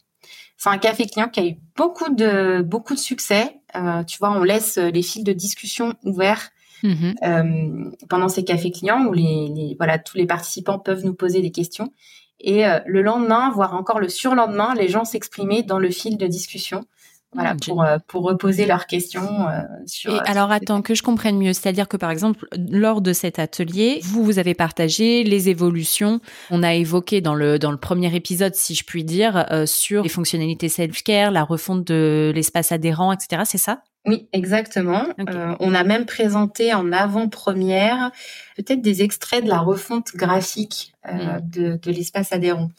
C'est 0.56 0.70
un 0.70 0.78
café 0.78 1.06
client 1.06 1.28
qui 1.28 1.40
a 1.40 1.46
eu 1.46 1.56
beaucoup 1.76 2.12
de 2.12 2.96
succès 2.96 3.57
tu 4.06 4.18
vois, 4.18 4.30
on 4.30 4.42
laisse 4.42 4.78
les 4.78 5.02
fils 5.02 5.25
de 5.25 5.32
discussion 5.32 5.94
ouverts 6.04 6.50
mmh 6.82 7.12
pendant 8.08 8.28
ces 8.28 8.44
cafés 8.44 8.70
clients 8.70 9.06
où 9.06 9.12
les, 9.12 9.75
voilà 9.78 9.98
tous 9.98 10.16
les 10.16 10.26
participants 10.26 10.78
peuvent 10.78 11.04
nous 11.04 11.14
poser 11.14 11.42
des 11.42 11.50
questions. 11.50 11.92
Et 12.40 12.62
le 12.87 13.02
lendemain, 13.02 13.50
voire 13.50 13.75
encore 13.75 13.98
le 13.98 14.08
surlendemain, 14.08 14.75
les 14.75 14.88
gens 14.88 15.04
s'exprimaient 15.04 15.64
dans 15.64 15.80
le 15.80 15.90
fil 15.90 16.16
de 16.16 16.26
discussion 16.26 16.84
voilà, 17.35 17.54
mmh, 17.54 17.61
pour, 17.66 17.82
euh, 17.82 17.99
pour 18.06 18.23
reposer 18.25 18.64
leurs 18.64 18.87
questions 18.87 19.49
euh, 19.49 19.61
sur. 19.87 20.14
Et 20.14 20.18
alors, 20.25 20.50
attends, 20.50 20.80
que 20.80 20.94
je 20.94 21.02
comprenne 21.02 21.37
mieux. 21.37 21.52
C'est-à-dire 21.52 21.87
que, 21.87 21.99
par 21.99 22.11
exemple, 22.11 22.47
lors 22.70 23.02
de 23.02 23.12
cet 23.12 23.38
atelier, 23.38 24.00
vous, 24.02 24.25
vous 24.25 24.38
avez 24.38 24.54
partagé 24.54 25.25
les 25.25 25.50
évolutions. 25.50 26.20
On 26.50 26.62
a 26.62 26.75
évoqué 26.75 27.20
dans 27.20 27.35
le, 27.35 27.58
dans 27.58 27.70
le 27.70 27.76
premier 27.76 28.14
épisode, 28.14 28.54
si 28.54 28.75
je 28.75 28.85
puis 28.85 29.04
dire, 29.04 29.47
euh, 29.50 29.66
sur 29.66 30.04
les 30.04 30.08
fonctionnalités 30.08 30.70
self-care, 30.70 31.30
la 31.30 31.44
refonte 31.44 31.85
de 31.85 32.32
l'espace 32.35 32.73
adhérent, 32.73 33.12
etc. 33.12 33.42
C'est 33.44 33.58
ça? 33.58 33.82
Oui, 34.06 34.28
exactement. 34.32 35.06
Euh, 35.28 35.54
on 35.60 35.74
a 35.74 35.84
même 35.84 36.06
présenté 36.06 36.72
en 36.72 36.92
avant-première 36.92 38.10
peut-être 38.56 38.80
des 38.80 39.02
extraits 39.02 39.44
de 39.44 39.48
la 39.48 39.58
refonte 39.58 40.14
graphique 40.14 40.94
euh, 41.06 41.40
de, 41.40 41.78
l'espace 41.90 42.32
adhérent. 42.32 42.70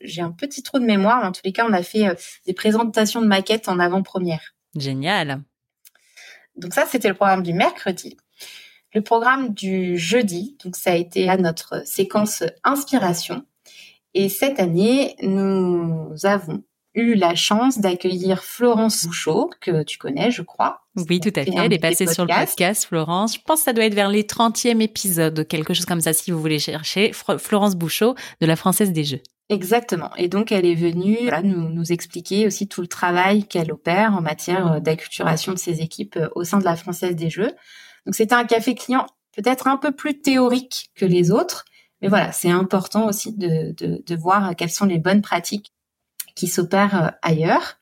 J'ai 0.00 0.22
un 0.22 0.32
petit 0.32 0.62
trou 0.62 0.78
de 0.78 0.84
mémoire, 0.84 1.20
mais 1.20 1.26
en 1.26 1.32
tous 1.32 1.42
les 1.44 1.52
cas, 1.52 1.66
on 1.68 1.72
a 1.72 1.82
fait 1.82 2.08
euh, 2.08 2.14
des 2.46 2.54
présentations 2.54 3.20
de 3.20 3.26
maquettes 3.26 3.68
en 3.68 3.78
avant-première. 3.78 4.54
Génial. 4.76 5.42
Donc 6.56 6.74
ça, 6.74 6.86
c'était 6.86 7.08
le 7.08 7.14
programme 7.14 7.42
du 7.42 7.52
mercredi. 7.52 8.16
Le 8.94 9.02
programme 9.02 9.54
du 9.54 9.96
jeudi, 9.96 10.56
donc 10.64 10.76
ça 10.76 10.92
a 10.92 10.96
été 10.96 11.28
à 11.28 11.36
notre 11.36 11.86
séquence 11.86 12.42
inspiration. 12.64 13.46
Et 14.14 14.28
cette 14.28 14.60
année, 14.60 15.16
nous 15.22 16.14
avons 16.24 16.62
eu 16.94 17.14
la 17.14 17.34
chance 17.34 17.78
d'accueillir 17.78 18.44
Florence 18.44 19.06
Bouchot, 19.06 19.50
que 19.60 19.82
tu 19.82 19.98
connais, 19.98 20.30
je 20.30 20.42
crois. 20.42 20.82
Oui, 20.96 21.20
tout 21.20 21.32
à 21.34 21.44
fait. 21.44 21.52
Elle 21.56 21.72
est 21.72 21.78
passée 21.78 22.06
sur 22.06 22.26
le 22.26 22.34
podcast, 22.34 22.84
Florence. 22.84 23.34
Je 23.34 23.40
pense 23.44 23.60
que 23.60 23.64
ça 23.64 23.72
doit 23.72 23.84
être 23.84 23.94
vers 23.94 24.10
les 24.10 24.24
30e 24.24 24.80
épisodes, 24.80 25.46
quelque 25.46 25.74
chose 25.74 25.86
comme 25.86 26.00
ça, 26.00 26.12
si 26.12 26.30
vous 26.30 26.40
voulez 26.40 26.58
chercher. 26.58 27.12
Florence 27.38 27.76
Bouchot, 27.76 28.14
de 28.40 28.46
la 28.46 28.56
Française 28.56 28.92
des 28.92 29.04
Jeux. 29.04 29.22
Exactement. 29.48 30.10
Et 30.16 30.28
donc, 30.28 30.52
elle 30.52 30.64
est 30.64 30.74
venue 30.74 31.18
nous, 31.44 31.68
nous 31.68 31.92
expliquer 31.92 32.46
aussi 32.46 32.68
tout 32.68 32.80
le 32.80 32.86
travail 32.86 33.44
qu'elle 33.44 33.72
opère 33.72 34.14
en 34.14 34.22
matière 34.22 34.72
euh, 34.72 34.80
d'acculturation 34.80 35.52
de 35.52 35.58
ses 35.58 35.82
équipes 35.82 36.16
euh, 36.16 36.28
au 36.34 36.44
sein 36.44 36.58
de 36.58 36.64
la 36.64 36.76
Française 36.76 37.16
des 37.16 37.28
Jeux. 37.28 37.52
Donc, 38.06 38.14
c'était 38.14 38.34
un 38.34 38.44
café 38.44 38.74
client 38.74 39.06
peut-être 39.36 39.66
un 39.66 39.76
peu 39.76 39.92
plus 39.92 40.20
théorique 40.20 40.90
que 40.94 41.04
les 41.04 41.30
autres. 41.30 41.64
Mais 42.00 42.08
voilà, 42.08 42.32
c'est 42.32 42.50
important 42.50 43.06
aussi 43.06 43.36
de, 43.36 43.72
de, 43.72 44.02
de 44.04 44.16
voir 44.16 44.56
quelles 44.56 44.70
sont 44.70 44.86
les 44.86 44.98
bonnes 44.98 45.22
pratiques 45.22 45.71
qui 46.34 46.46
s'opèrent 46.46 47.04
euh, 47.04 47.08
ailleurs. 47.22 47.78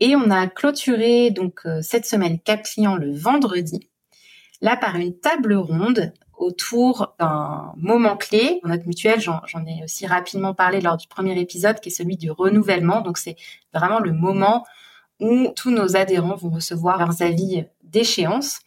Et 0.00 0.16
on 0.16 0.30
a 0.30 0.46
clôturé 0.46 1.30
donc 1.30 1.60
euh, 1.66 1.82
cette 1.82 2.06
semaine 2.06 2.38
quatre 2.40 2.70
clients 2.70 2.96
le 2.96 3.14
vendredi, 3.14 3.88
là 4.60 4.76
par 4.76 4.96
une 4.96 5.18
table 5.18 5.54
ronde 5.54 6.12
autour 6.40 7.14
d'un 7.18 7.72
moment 7.76 8.16
clé. 8.16 8.60
Notre 8.64 8.86
mutuelle, 8.86 9.20
j'en 9.20 9.66
ai 9.66 9.84
aussi 9.84 10.06
rapidement 10.06 10.54
parlé 10.54 10.80
lors 10.80 10.96
du 10.96 11.06
premier 11.06 11.38
épisode, 11.38 11.80
qui 11.80 11.90
est 11.90 11.92
celui 11.92 12.16
du 12.16 12.30
renouvellement. 12.30 13.02
Donc 13.02 13.18
c'est 13.18 13.36
vraiment 13.74 14.00
le 14.00 14.12
moment 14.12 14.64
où 15.20 15.48
tous 15.54 15.70
nos 15.70 15.96
adhérents 15.96 16.36
vont 16.36 16.50
recevoir 16.50 16.98
leurs 16.98 17.20
avis 17.20 17.64
d'échéance. 17.82 18.60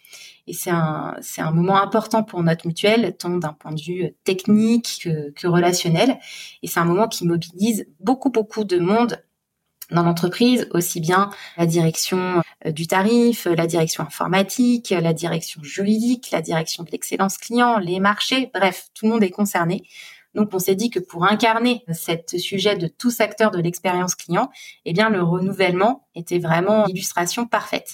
Et 0.47 0.53
c'est 0.53 0.71
un, 0.71 1.15
c'est 1.21 1.41
un 1.41 1.51
moment 1.51 1.81
important 1.81 2.23
pour 2.23 2.43
notre 2.43 2.67
mutuelle, 2.67 3.15
tant 3.17 3.29
d'un 3.29 3.53
point 3.53 3.71
de 3.71 3.81
vue 3.81 4.13
technique 4.23 5.01
que, 5.03 5.31
que 5.31 5.47
relationnel. 5.47 6.19
Et 6.62 6.67
c'est 6.67 6.79
un 6.79 6.85
moment 6.85 7.07
qui 7.07 7.25
mobilise 7.25 7.85
beaucoup, 8.00 8.29
beaucoup 8.29 8.63
de 8.65 8.77
monde 8.77 9.23
dans 9.91 10.03
l'entreprise, 10.03 10.67
aussi 10.71 11.00
bien 11.00 11.29
la 11.57 11.65
direction 11.65 12.41
euh, 12.65 12.71
du 12.71 12.88
tarif, 12.88 13.45
la 13.45 13.67
direction 13.67 14.03
informatique, 14.03 14.89
la 14.89 15.13
direction 15.13 15.62
juridique, 15.63 16.31
la 16.31 16.41
direction 16.41 16.83
de 16.83 16.91
l'excellence 16.91 17.38
client, 17.38 17.77
les 17.77 18.00
marchés, 18.00 18.50
bref, 18.53 18.89
tout 18.93 19.05
le 19.05 19.12
monde 19.12 19.23
est 19.23 19.29
concerné. 19.29 19.83
Donc 20.35 20.50
on 20.53 20.59
s'est 20.59 20.75
dit 20.75 20.89
que 20.89 21.00
pour 21.00 21.25
incarner 21.25 21.83
cet 21.91 22.38
sujet 22.39 22.75
de 22.75 22.88
tous 22.88 23.21
acteurs 23.21 23.51
de 23.51 23.62
l'expérience 23.62 24.15
client, 24.15 24.50
eh 24.85 24.93
bien 24.93 25.09
le 25.09 25.21
renouvellement 25.21 26.07
était 26.15 26.39
vraiment 26.39 26.85
l'illustration 26.85 27.45
parfaite. 27.45 27.93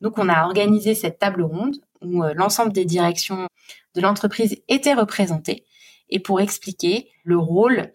Donc 0.00 0.18
on 0.18 0.28
a 0.28 0.44
organisé 0.44 0.94
cette 0.94 1.18
table 1.18 1.42
ronde 1.42 1.76
où 2.02 2.22
euh, 2.22 2.34
l'ensemble 2.34 2.72
des 2.72 2.84
directions 2.84 3.48
de 3.94 4.00
l'entreprise 4.00 4.62
étaient 4.68 4.94
représentées 4.94 5.64
et 6.08 6.20
pour 6.20 6.40
expliquer 6.40 7.10
le 7.24 7.38
rôle 7.38 7.92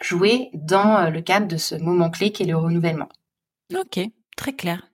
joué 0.00 0.50
dans 0.54 0.96
euh, 0.96 1.10
le 1.10 1.20
cadre 1.20 1.46
de 1.46 1.56
ce 1.56 1.74
moment 1.74 2.10
clé 2.10 2.32
qui 2.32 2.42
est 2.42 2.46
le 2.46 2.56
renouvellement. 2.56 3.08
Ok, 3.74 4.00
très 4.36 4.52
clair. 4.52 4.88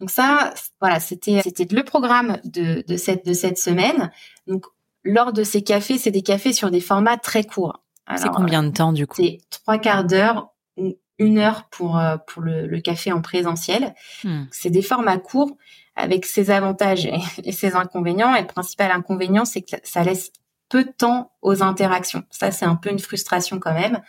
Donc 0.00 0.10
ça, 0.10 0.52
voilà, 0.80 0.98
c'était 0.98 1.40
c'était 1.42 1.72
le 1.72 1.84
programme 1.84 2.38
de, 2.44 2.84
de 2.88 2.96
cette 2.96 3.24
de 3.24 3.32
cette 3.32 3.58
semaine. 3.58 4.10
Donc 4.46 4.66
lors 5.04 5.32
de 5.32 5.44
ces 5.44 5.62
cafés, 5.62 5.98
c'est 5.98 6.10
des 6.10 6.22
cafés 6.22 6.52
sur 6.52 6.70
des 6.70 6.80
formats 6.80 7.18
très 7.18 7.44
courts. 7.44 7.78
C'est 8.16 8.28
combien 8.30 8.62
de 8.64 8.70
temps 8.70 8.92
du 8.92 9.06
coup? 9.06 9.22
C'est 9.22 9.38
trois 9.50 9.78
quarts 9.78 10.04
d'heure 10.04 10.52
ou 10.76 10.98
une 11.18 11.38
heure 11.38 11.68
pour 11.70 11.98
euh, 11.98 12.16
pour 12.26 12.42
le, 12.42 12.66
le 12.66 12.80
café 12.80 13.12
en 13.12 13.22
présentiel. 13.22 13.94
Hmm. 14.24 14.44
C'est 14.50 14.70
des 14.70 14.82
formats 14.82 15.18
courts 15.18 15.56
avec 15.96 16.26
ses 16.26 16.50
avantages 16.50 17.06
et, 17.44 17.52
ses 17.52 17.74
inconvénients. 17.74 18.34
Et 18.34 18.40
le 18.40 18.46
principal 18.46 18.90
inconvénient, 18.90 19.44
c'est 19.44 19.62
que 19.62 19.76
ça 19.82 20.02
laisse 20.02 20.32
peu 20.68 20.84
de 20.84 20.90
temps 20.90 21.32
aux 21.42 21.62
interactions. 21.62 22.24
Ça, 22.30 22.50
c'est 22.50 22.64
un 22.64 22.76
peu 22.76 22.90
une 22.90 22.98
frustration 22.98 23.58
quand 23.58 23.74
même. 23.74 24.00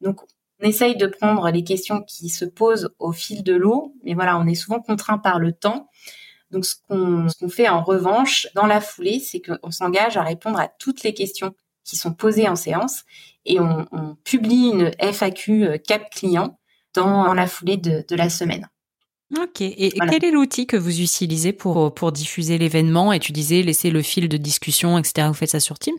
Donc, 0.00 0.20
on 0.60 0.66
essaye 0.66 0.96
de 0.96 1.06
prendre 1.06 1.50
les 1.50 1.64
questions 1.64 2.02
qui 2.02 2.28
se 2.28 2.44
posent 2.44 2.94
au 2.98 3.12
fil 3.12 3.42
de 3.42 3.54
l'eau, 3.54 3.94
mais 4.04 4.14
voilà, 4.14 4.38
on 4.38 4.46
est 4.46 4.54
souvent 4.54 4.80
contraint 4.80 5.18
par 5.18 5.38
le 5.38 5.52
temps. 5.52 5.88
Donc, 6.50 6.66
ce 6.66 6.76
qu'on 6.88 7.48
fait 7.48 7.68
en 7.68 7.82
revanche 7.82 8.46
dans 8.54 8.66
la 8.66 8.80
foulée, 8.80 9.20
c'est 9.20 9.40
qu'on 9.40 9.70
s'engage 9.70 10.16
à 10.16 10.22
répondre 10.22 10.60
à 10.60 10.68
toutes 10.68 11.02
les 11.02 11.14
questions 11.14 11.54
qui 11.82 11.96
sont 11.96 12.12
posées 12.12 12.48
en 12.48 12.56
séance 12.56 13.04
et 13.44 13.58
on, 13.58 14.16
publie 14.22 14.68
une 14.68 14.92
FAQ 15.00 15.64
euh, 15.64 15.78
cap 15.78 16.10
client 16.10 16.58
dans, 16.94 17.34
la 17.34 17.46
foulée 17.46 17.76
de 17.76 18.14
la 18.14 18.28
semaine. 18.28 18.68
Ok. 19.40 19.60
Et 19.62 19.90
quel 20.08 20.24
est 20.24 20.30
l'outil 20.30 20.66
que 20.66 20.76
vous 20.76 21.00
utilisez 21.00 21.52
pour, 21.52 21.94
pour 21.94 22.12
diffuser 22.12 22.58
l'événement? 22.58 23.12
Et 23.12 23.20
tu 23.20 23.32
disais 23.32 23.62
laisser 23.62 23.90
le 23.90 24.02
fil 24.02 24.28
de 24.28 24.36
discussion, 24.36 24.98
etc. 24.98 25.28
Vous 25.28 25.34
faites 25.34 25.50
ça 25.50 25.60
sur 25.60 25.78
Teams? 25.78 25.96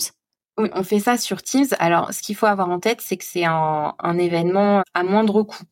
Oui, 0.59 0.69
on 0.75 0.83
fait 0.83 0.99
ça 0.99 1.17
sur 1.17 1.41
Teams. 1.41 1.65
Alors, 1.79 2.13
ce 2.13 2.21
qu'il 2.21 2.35
faut 2.35 2.45
avoir 2.45 2.69
en 2.69 2.79
tête, 2.79 3.01
c'est 3.01 3.17
que 3.17 3.23
c'est 3.25 3.43
un, 3.43 3.95
un, 3.97 4.17
événement 4.19 4.83
à 4.93 5.03
moindre 5.03 5.41
coût. 5.41 5.63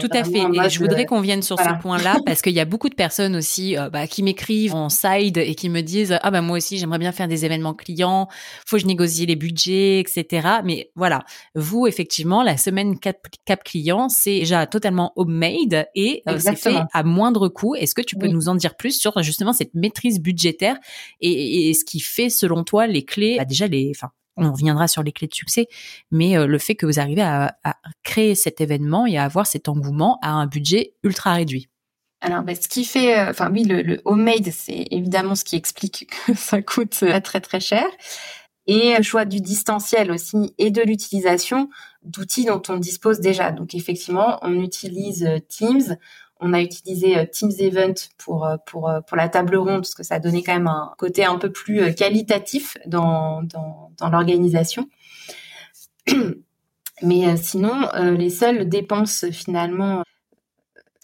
Tout 0.00 0.08
à 0.10 0.24
fait. 0.24 0.40
Et 0.40 0.70
je 0.70 0.80
voudrais 0.80 1.06
qu'on 1.06 1.20
vienne 1.20 1.40
sur 1.40 1.56
ce 1.56 1.80
point-là 1.80 2.16
parce 2.26 2.42
qu'il 2.42 2.52
y 2.52 2.58
a 2.58 2.64
beaucoup 2.64 2.88
de 2.88 2.96
personnes 2.96 3.36
aussi 3.36 3.78
euh, 3.78 3.90
bah, 3.90 4.08
qui 4.08 4.24
m'écrivent 4.24 4.74
en 4.74 4.88
side 4.88 5.38
et 5.38 5.54
qui 5.54 5.68
me 5.68 5.82
disent 5.82 6.18
ah 6.20 6.30
bah 6.32 6.40
moi 6.40 6.56
aussi 6.56 6.78
j'aimerais 6.78 6.98
bien 6.98 7.12
faire 7.12 7.28
des 7.28 7.44
événements 7.44 7.74
clients, 7.74 8.28
faut 8.66 8.76
que 8.76 8.82
je 8.82 8.86
négocie 8.86 9.24
les 9.24 9.36
budgets, 9.36 10.00
etc. 10.00 10.48
Mais 10.64 10.90
voilà, 10.96 11.22
vous 11.54 11.86
effectivement 11.86 12.42
la 12.42 12.56
semaine 12.56 12.98
cap, 12.98 13.16
cap 13.46 13.62
client 13.62 14.08
c'est 14.08 14.40
déjà 14.40 14.66
totalement 14.66 15.12
homemade 15.16 15.86
et 15.94 16.22
euh, 16.28 16.38
c'est 16.38 16.56
fait 16.56 16.80
à 16.92 17.02
moindre 17.04 17.48
coût. 17.48 17.74
Est-ce 17.76 17.94
que 17.94 18.02
tu 18.02 18.16
peux 18.16 18.28
nous 18.28 18.48
en 18.48 18.56
dire 18.56 18.76
plus 18.76 18.98
sur 18.98 19.22
justement 19.22 19.52
cette 19.52 19.74
maîtrise 19.74 20.20
budgétaire 20.20 20.76
et, 21.20 21.68
et, 21.68 21.74
ce 21.74 21.84
qui 21.84 22.00
fait 22.00 22.28
selon 22.28 22.64
toi 22.64 22.86
les 22.86 23.04
clés, 23.04 23.36
bah, 23.38 23.44
déjà 23.44 23.66
les, 23.66 23.92
enfin 23.94 24.10
on 24.36 24.52
reviendra 24.52 24.88
sur 24.88 25.02
les 25.02 25.12
clés 25.12 25.28
de 25.28 25.34
succès, 25.34 25.68
mais 26.10 26.36
euh, 26.36 26.46
le 26.46 26.58
fait 26.58 26.74
que 26.74 26.86
vous 26.86 26.98
arrivez 26.98 27.22
à, 27.22 27.56
créer 28.02 28.34
cet 28.34 28.60
événement 28.60 29.06
et 29.06 29.16
à 29.16 29.24
avoir 29.24 29.46
cet 29.46 29.68
engouement 29.68 30.18
à 30.22 30.30
un 30.30 30.46
budget 30.46 30.94
ultra 31.02 31.34
réduit. 31.34 31.68
Alors, 32.20 32.42
bah, 32.42 32.54
ce 32.54 32.68
qui 32.68 32.84
fait, 32.84 33.18
euh, 33.18 33.30
enfin 33.30 33.50
oui, 33.50 33.64
le, 33.64 34.00
homemade, 34.04 34.50
c'est 34.50 34.86
évidemment 34.90 35.34
ce 35.34 35.44
qui 35.44 35.56
explique 35.56 36.10
que 36.26 36.34
ça 36.36 36.62
coûte 36.62 36.98
euh, 37.02 37.20
très 37.20 37.40
très 37.40 37.60
cher. 37.60 37.84
Et 38.66 38.96
le 38.96 39.02
choix 39.02 39.26
du 39.26 39.42
distanciel 39.42 40.10
aussi 40.10 40.54
et 40.56 40.70
de 40.70 40.80
l'utilisation 40.80 41.68
d'outils 42.02 42.46
dont 42.46 42.62
on 42.70 42.78
dispose 42.78 43.20
déjà. 43.20 43.50
Donc 43.50 43.74
effectivement, 43.74 44.38
on 44.40 44.58
utilise 44.58 45.28
Teams, 45.50 45.98
on 46.44 46.52
a 46.52 46.60
utilisé 46.60 47.16
euh, 47.16 47.24
Teams 47.24 47.52
Event 47.58 47.94
pour 48.18 48.44
euh, 48.44 48.56
pour 48.66 48.90
euh, 48.90 49.00
pour 49.00 49.16
la 49.16 49.30
table 49.30 49.56
ronde 49.56 49.78
parce 49.78 49.94
que 49.94 50.02
ça 50.02 50.18
donnait 50.18 50.42
quand 50.42 50.52
même 50.52 50.66
un 50.66 50.92
côté 50.98 51.24
un 51.24 51.38
peu 51.38 51.50
plus 51.50 51.94
qualitatif 51.94 52.76
dans 52.86 53.42
dans, 53.42 53.90
dans 53.98 54.10
l'organisation. 54.10 54.88
Mais 57.02 57.36
sinon, 57.36 57.88
les 57.96 58.30
seules 58.30 58.68
dépenses 58.68 59.24
finalement 59.32 60.04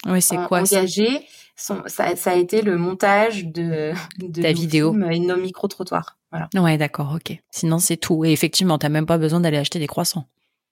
oui, 0.07 0.21
c'est 0.21 0.37
quoi 0.47 0.61
engagées, 0.61 1.27
sont, 1.55 1.83
ça, 1.85 2.15
ça, 2.15 2.31
a 2.31 2.35
été 2.35 2.61
le 2.61 2.77
montage 2.77 3.45
de, 3.45 3.91
de 4.17 4.41
ta 4.41 4.53
vidéo 4.53 4.95
et 5.11 5.19
nos 5.19 5.35
micro 5.35 5.67
trottoirs. 5.67 6.17
Voilà. 6.31 6.49
Ouais, 6.55 6.77
d'accord, 6.77 7.13
ok. 7.13 7.37
Sinon, 7.51 7.77
c'est 7.77 7.97
tout. 7.97 8.23
Et 8.23 8.31
effectivement, 8.31 8.77
t'as 8.77 8.89
même 8.89 9.05
pas 9.05 9.17
besoin 9.17 9.41
d'aller 9.41 9.57
acheter 9.57 9.79
des 9.79 9.87
croissants. 9.87 10.25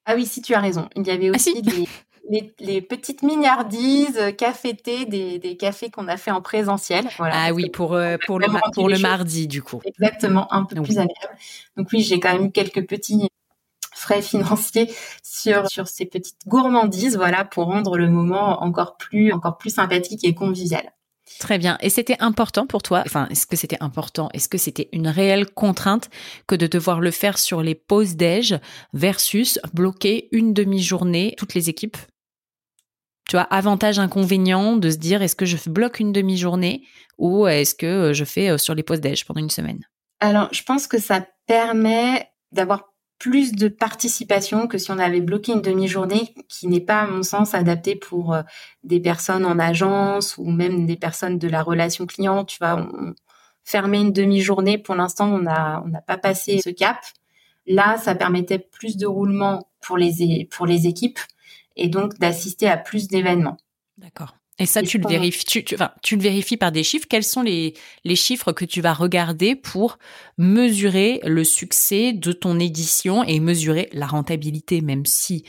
Ah 0.06 0.16
oui, 0.16 0.26
si 0.26 0.42
tu 0.42 0.54
as 0.54 0.62
raison. 0.62 0.90
Il 0.96 1.06
y 1.06 1.12
avait 1.12 1.28
ah, 1.28 1.36
aussi 1.36 1.62
des, 1.62 1.88
les, 2.60 2.82
petites 2.82 3.24
mignardises 3.24 4.18
euh, 4.18 4.32
cafétées 4.32 5.06
des, 5.06 5.40
des 5.40 5.58
cafés 5.58 5.90
qu'on 5.90 6.08
a 6.08 6.18
fait 6.18 6.32
en 6.32 6.42
présentiel. 6.42 7.08
ah 7.20 7.54
oui, 7.54 7.70
pour, 7.70 7.94
euh, 7.94 8.18
pour, 8.26 8.40
le, 8.40 8.48
pour 8.74 8.90
le 8.90 9.00
mardi, 9.00 9.48
du 9.48 9.62
coup. 9.62 9.82
Exactement, 9.86 10.52
un 10.54 10.64
peu 10.66 10.82
plus 10.82 10.98
agréable. 10.98 11.38
Donc 11.78 11.90
oui, 11.92 12.02
j'ai 12.02 12.20
quand 12.20 12.34
même 12.34 12.46
eu 12.46 12.52
quelques 12.52 12.88
petits 12.88 13.30
frais 13.94 14.22
financiers 14.22 14.90
sur 15.24 15.68
sur 15.68 15.88
ces 15.88 16.06
petites 16.06 16.48
gourmandises 16.48 17.18
voilà 17.18 17.44
pour 17.44 17.66
rendre 17.66 17.98
le 17.98 18.08
moment 18.08 18.64
encore 18.64 18.96
plus 18.96 19.34
encore 19.34 19.58
plus 19.58 19.72
sympathique 19.72 20.24
et 20.24 20.34
convivial. 20.34 20.94
Très 21.38 21.58
bien. 21.58 21.78
Et 21.82 21.90
c'était 21.90 22.18
important 22.20 22.66
pour 22.66 22.82
toi, 22.82 23.04
enfin, 23.06 23.28
est-ce 23.30 23.46
que 23.46 23.56
c'était 23.56 23.82
important 23.82 24.30
Est-ce 24.34 24.50
que 24.50 24.58
c'était 24.58 24.90
une 24.92 25.08
réelle 25.08 25.46
contrainte 25.50 26.10
que 26.48 26.56
de 26.56 26.68
devoir 26.68 27.00
le 27.00 27.12
faire 27.12 27.38
sur 27.38 27.62
les 27.62 27.76
pauses 27.76 28.16
déj 28.16 28.60
versus 28.94 29.60
bloquer 29.74 30.28
une 30.32 30.54
demi-journée 30.54 31.36
toutes 31.38 31.54
les 31.54 31.70
équipes? 31.70 31.98
Tu 33.28 33.36
vois, 33.36 33.44
avantage, 33.44 34.00
inconvénient 34.00 34.76
de 34.76 34.90
se 34.90 34.98
dire 34.98 35.22
est-ce 35.22 35.36
que 35.36 35.46
je 35.46 35.58
bloque 35.70 36.00
une 36.00 36.12
demi-journée 36.12 36.84
ou 37.20 37.48
est-ce 37.48 37.76
que 37.76 38.12
je 38.12 38.26
fais 38.26 38.58
sur 38.58 38.74
les 38.74 38.84
pauses 38.84 39.02
déj 39.02 39.26
pendant 39.26 39.42
une 39.42 39.52
semaine? 39.52 39.86
Alors, 40.20 40.50
je 40.52 40.64
pense 40.64 40.88
que 40.88 41.00
ça 41.00 41.26
permet 41.46 42.28
d'avoir 42.52 42.89
plus 43.20 43.52
de 43.52 43.68
participation 43.68 44.68
que 44.68 44.78
si 44.78 44.92
on 44.92 44.98
avait 44.98 45.22
bloqué 45.22 45.52
une 45.52 45.62
demi-journée 45.62 46.34
qui 46.48 46.68
n'est 46.68 46.80
pas, 46.80 47.02
à 47.02 47.08
mon 47.08 47.22
sens, 47.22 47.54
adaptée 47.54 47.96
pour 47.96 48.34
euh, 48.34 48.42
des 48.84 49.02
personnes 49.02 49.46
en 49.46 49.60
agence 49.60 50.38
ou 50.38 50.50
même 50.50 50.86
des 50.86 50.96
personnes 50.96 51.38
de 51.38 51.48
la 51.50 51.62
relation 51.62 52.06
client. 52.06 52.46
Tu 52.46 52.58
vois, 52.60 52.78
on 52.78 53.14
fermait 53.64 54.00
une 54.00 54.14
demi-journée. 54.14 54.78
Pour 54.78 54.96
l'instant, 54.96 55.30
on 55.30 55.40
n'a 55.40 55.84
on 55.86 55.90
n'a 55.90 56.02
pas 56.02 56.18
passé 56.18 56.60
ce 56.64 56.70
cap. 56.70 56.98
Là, 57.68 57.98
ça 57.98 58.16
permettait 58.16 58.58
plus 58.58 58.98
de 58.98 59.06
roulement 59.06 59.70
pour 59.82 59.98
les, 59.98 60.48
pour 60.50 60.66
les 60.66 60.88
équipes 60.88 61.20
et 61.76 61.88
donc 61.88 62.18
d'assister 62.20 62.68
à 62.68 62.78
plus 62.78 63.08
d'événements. 63.08 63.58
D'accord. 63.98 64.39
Et 64.60 64.66
ça, 64.66 64.84
tu 64.84 64.98
le 64.98 65.08
vérifies, 65.08 65.46
tu, 65.46 65.64
tu, 65.64 65.76
enfin, 65.76 65.92
tu 66.04 66.18
le 66.18 66.22
vérifies 66.22 66.58
par 66.58 66.72
des 66.72 66.84
chiffres. 66.84 67.08
Quels 67.10 67.24
sont 67.24 67.42
les, 67.42 67.74
les 68.04 68.16
chiffres 68.16 68.52
que 68.52 68.66
tu 68.66 68.82
vas 68.82 68.94
regarder 68.94 69.56
pour 69.56 69.98
mesurer 70.38 71.22
le 71.24 71.46
succès 71.46 72.12
de 72.12 72.34
ton 72.34 72.60
édition 72.60 73.24
et 73.24 73.40
mesurer 73.40 73.90
la 73.94 74.06
rentabilité, 74.06 74.82
même 74.82 75.06
si 75.06 75.46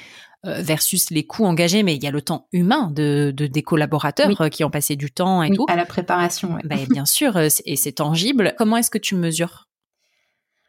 euh, 0.47 0.62
versus 0.62 1.11
les 1.11 1.26
coûts 1.26 1.45
engagés, 1.45 1.83
mais 1.83 1.97
il 1.97 2.02
y 2.02 2.07
a 2.07 2.11
le 2.11 2.23
temps 2.23 2.49
humain 2.52 2.90
de, 2.95 3.31
de 3.37 3.47
des 3.47 3.62
collaborateurs 3.62 4.31
qui 4.50 4.64
ont 4.64 4.71
passé 4.71 4.97
du 4.97 5.11
temps 5.11 5.43
et 5.43 5.50
oui, 5.50 5.57
tout. 5.57 5.67
À 5.69 5.76
la 5.76 5.85
préparation. 5.85 6.55
Ouais. 6.55 6.62
Ben, 6.64 6.87
bien 6.88 7.05
sûr, 7.05 7.37
euh, 7.37 7.49
et 7.67 7.76
c'est 7.76 7.93
tangible. 7.93 8.55
Comment 8.57 8.79
est-ce 8.79 8.90
que 8.90 8.97
tu 8.97 9.17
mesures 9.17 9.69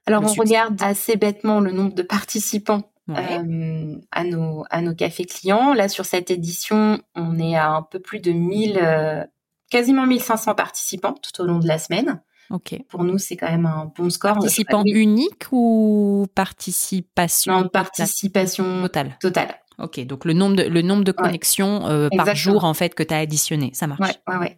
Alors, 0.08 0.24
on 0.24 0.28
succès? 0.28 0.42
regarde 0.42 0.82
assez 0.82 1.16
bêtement 1.16 1.62
le 1.62 1.72
nombre 1.72 1.94
de 1.94 2.02
participants 2.02 2.92
Ouais. 3.14 3.40
Euh, 3.40 3.96
à 4.12 4.24
nos 4.24 4.66
à 4.70 4.82
nos 4.82 4.94
cafés 4.94 5.26
clients. 5.26 5.74
Là 5.74 5.88
sur 5.90 6.06
cette 6.06 6.32
édition, 6.32 7.02
on 7.16 7.40
est 7.40 7.56
à 7.56 7.72
un 7.72 7.82
peu 7.82 8.00
plus 8.00 8.20
de 8.20 8.32
1000 8.32 8.80
euh, 8.82 9.24
quasiment 9.70 10.06
1500 10.06 10.56
participants 10.56 11.14
tout 11.14 11.42
au 11.42 11.46
long 11.46 11.60
de 11.60 11.68
la 11.68 11.78
semaine. 11.78 12.22
OK. 12.52 12.78
Pour 12.90 13.04
nous, 13.04 13.18
c'est 13.18 13.38
quand 13.38 13.50
même 13.50 13.66
un 13.66 13.92
bon 13.96 14.10
score. 14.10 14.34
Participants 14.34 14.84
uniques 14.86 15.46
ou 15.52 16.28
participation 16.36 17.62
Non, 17.62 17.70
participation 17.70 18.82
totale? 18.82 19.18
Totale. 19.22 19.56
OK, 19.80 20.06
donc 20.06 20.26
le 20.26 20.34
nombre 20.34 20.58
de 20.58 20.64
le 20.64 20.82
nombre 20.82 21.04
de 21.04 21.12
connexions 21.12 21.88
euh, 21.88 22.10
par 22.16 22.36
jour 22.36 22.66
en 22.66 22.74
fait 22.74 22.94
que 22.94 23.04
tu 23.04 23.14
as 23.14 23.20
additionné, 23.20 23.72
ça 23.74 23.88
marche. 23.88 24.02
Ouais, 24.02 24.34
ouais, 24.34 24.40
ouais. 24.40 24.58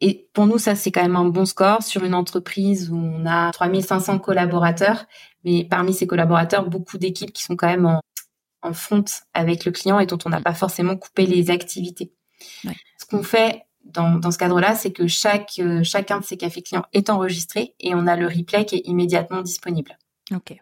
Et 0.00 0.28
pour 0.32 0.46
nous, 0.46 0.58
ça, 0.58 0.74
c'est 0.74 0.90
quand 0.90 1.02
même 1.02 1.16
un 1.16 1.26
bon 1.26 1.44
score 1.44 1.82
sur 1.82 2.04
une 2.04 2.14
entreprise 2.14 2.90
où 2.90 2.96
on 2.96 3.26
a 3.26 3.50
3500 3.52 4.18
collaborateurs. 4.18 5.06
Mais 5.44 5.64
parmi 5.64 5.92
ces 5.92 6.06
collaborateurs, 6.06 6.68
beaucoup 6.68 6.98
d'équipes 6.98 7.32
qui 7.32 7.42
sont 7.42 7.56
quand 7.56 7.68
même 7.68 7.86
en, 7.86 8.00
en 8.62 8.72
front 8.72 9.04
avec 9.34 9.64
le 9.64 9.72
client 9.72 9.98
et 10.00 10.06
dont 10.06 10.18
on 10.24 10.30
n'a 10.30 10.40
pas 10.40 10.54
forcément 10.54 10.96
coupé 10.96 11.26
les 11.26 11.50
activités. 11.50 12.12
Ouais. 12.64 12.76
Ce 12.98 13.06
qu'on 13.06 13.22
fait 13.22 13.62
dans, 13.84 14.16
dans 14.16 14.30
ce 14.30 14.38
cadre-là, 14.38 14.74
c'est 14.74 14.92
que 14.92 15.06
chaque, 15.06 15.52
euh, 15.58 15.82
chacun 15.82 16.20
de 16.20 16.24
ces 16.24 16.36
cafés 16.36 16.62
clients 16.62 16.84
est 16.92 17.10
enregistré 17.10 17.74
et 17.80 17.94
on 17.94 18.06
a 18.06 18.16
le 18.16 18.26
replay 18.26 18.64
qui 18.64 18.76
est 18.76 18.82
immédiatement 18.84 19.42
disponible. 19.42 19.98
OK. 20.34 20.56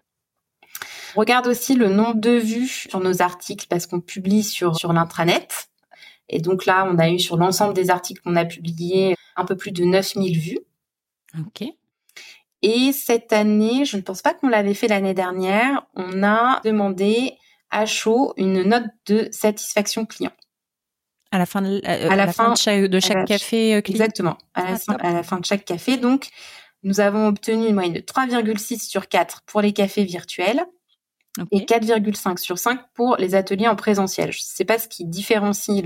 On 1.16 1.20
regarde 1.20 1.46
aussi 1.46 1.74
le 1.74 1.88
nombre 1.88 2.20
de 2.20 2.30
vues 2.30 2.68
sur 2.68 3.00
nos 3.00 3.22
articles 3.22 3.66
parce 3.68 3.86
qu'on 3.86 4.00
publie 4.00 4.44
sur, 4.44 4.76
sur 4.76 4.92
l'intranet. 4.92 5.68
Et 6.28 6.40
donc 6.40 6.66
là, 6.66 6.86
on 6.90 6.98
a 6.98 7.10
eu 7.10 7.18
sur 7.18 7.36
l'ensemble 7.36 7.74
des 7.74 7.90
articles 7.90 8.20
qu'on 8.22 8.36
a 8.36 8.44
publiés 8.44 9.16
un 9.36 9.44
peu 9.44 9.56
plus 9.56 9.72
de 9.72 9.84
9000 9.84 10.38
vues. 10.38 10.60
OK. 11.38 11.68
Et 12.62 12.92
cette 12.92 13.32
année, 13.32 13.84
je 13.84 13.96
ne 13.96 14.02
pense 14.02 14.20
pas 14.20 14.34
qu'on 14.34 14.48
l'avait 14.48 14.74
fait 14.74 14.88
l'année 14.88 15.14
dernière, 15.14 15.86
on 15.94 16.22
a 16.22 16.60
demandé 16.64 17.34
à 17.70 17.86
chaud 17.86 18.34
une 18.36 18.62
note 18.62 18.86
de 19.06 19.28
satisfaction 19.30 20.06
client. 20.06 20.32
À 21.30 21.38
la 21.38 21.46
fin 21.46 21.60
de, 21.60 21.80
euh, 21.86 22.10
à 22.10 22.16
la, 22.16 22.26
fin, 22.26 22.44
fin, 22.44 22.52
de 22.52 22.56
chaque, 22.56 22.84
de 22.84 23.00
chaque 23.00 23.26
café 23.26 23.74
euh, 23.74 23.80
client. 23.82 23.96
Exactement. 23.96 24.38
À 24.54 24.64
la, 24.64 24.70
ah, 24.72 24.76
fin, 24.76 24.94
à 24.94 25.12
la, 25.12 25.22
fin, 25.22 25.38
de 25.38 25.44
chaque 25.44 25.64
café. 25.64 25.98
Donc, 25.98 26.28
nous 26.82 27.00
avons 27.00 27.28
obtenu 27.28 27.68
une 27.68 27.74
moyenne 27.74 27.92
de 27.92 28.00
3,6 28.00 28.88
sur 28.88 29.08
4 29.08 29.42
pour 29.42 29.60
les 29.60 29.72
cafés 29.72 30.04
virtuels 30.04 30.64
okay. 31.40 31.56
et 31.56 31.64
4,5 31.64 32.38
sur 32.38 32.58
5 32.58 32.80
pour 32.94 33.16
les 33.16 33.34
ateliers 33.34 33.68
en 33.68 33.76
présentiel. 33.76 34.32
Je 34.32 34.38
ne 34.38 34.44
sais 34.44 34.64
pas 34.64 34.78
ce 34.78 34.88
qui 34.88 35.04
différencie 35.04 35.82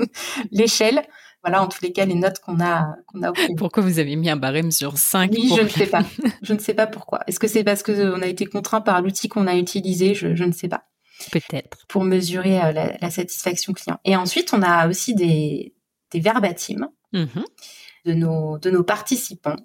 l'échelle. 0.50 1.02
Voilà, 1.42 1.62
en 1.62 1.68
tous 1.68 1.82
les 1.82 1.92
cas, 1.92 2.06
les 2.06 2.14
notes 2.14 2.38
qu'on 2.38 2.58
a, 2.60 2.96
qu'on 3.06 3.22
a 3.22 3.28
obtenues. 3.28 3.56
Pourquoi 3.56 3.82
vous 3.82 3.98
avez 3.98 4.16
mis 4.16 4.30
un 4.30 4.36
barème 4.36 4.70
sur 4.70 4.96
5 4.96 5.30
Oui, 5.32 5.48
pour... 5.48 5.58
je 5.58 5.62
ne 5.62 5.68
sais 5.68 5.86
pas. 5.86 6.02
Je 6.42 6.54
ne 6.54 6.58
sais 6.58 6.72
pas 6.72 6.86
pourquoi. 6.86 7.20
Est-ce 7.26 7.38
que 7.38 7.46
c'est 7.46 7.64
parce 7.64 7.82
qu'on 7.82 8.22
a 8.22 8.26
été 8.26 8.46
contraint 8.46 8.80
par 8.80 9.02
l'outil 9.02 9.28
qu'on 9.28 9.46
a 9.46 9.54
utilisé? 9.54 10.14
Je, 10.14 10.34
je 10.34 10.44
ne 10.44 10.52
sais 10.52 10.68
pas. 10.68 10.84
Peut-être. 11.30 11.84
Pour 11.88 12.04
mesurer 12.04 12.60
euh, 12.60 12.72
la, 12.72 12.96
la, 12.98 13.10
satisfaction 13.10 13.72
client. 13.74 13.98
Et 14.04 14.16
ensuite, 14.16 14.52
on 14.54 14.62
a 14.62 14.88
aussi 14.88 15.14
des, 15.14 15.74
des 16.10 16.20
verbatims 16.20 16.88
mm 17.12 17.24
-hmm. 17.24 17.44
de, 18.06 18.14
nos, 18.14 18.58
de 18.58 18.70
nos 18.70 18.84
participants. 18.84 19.56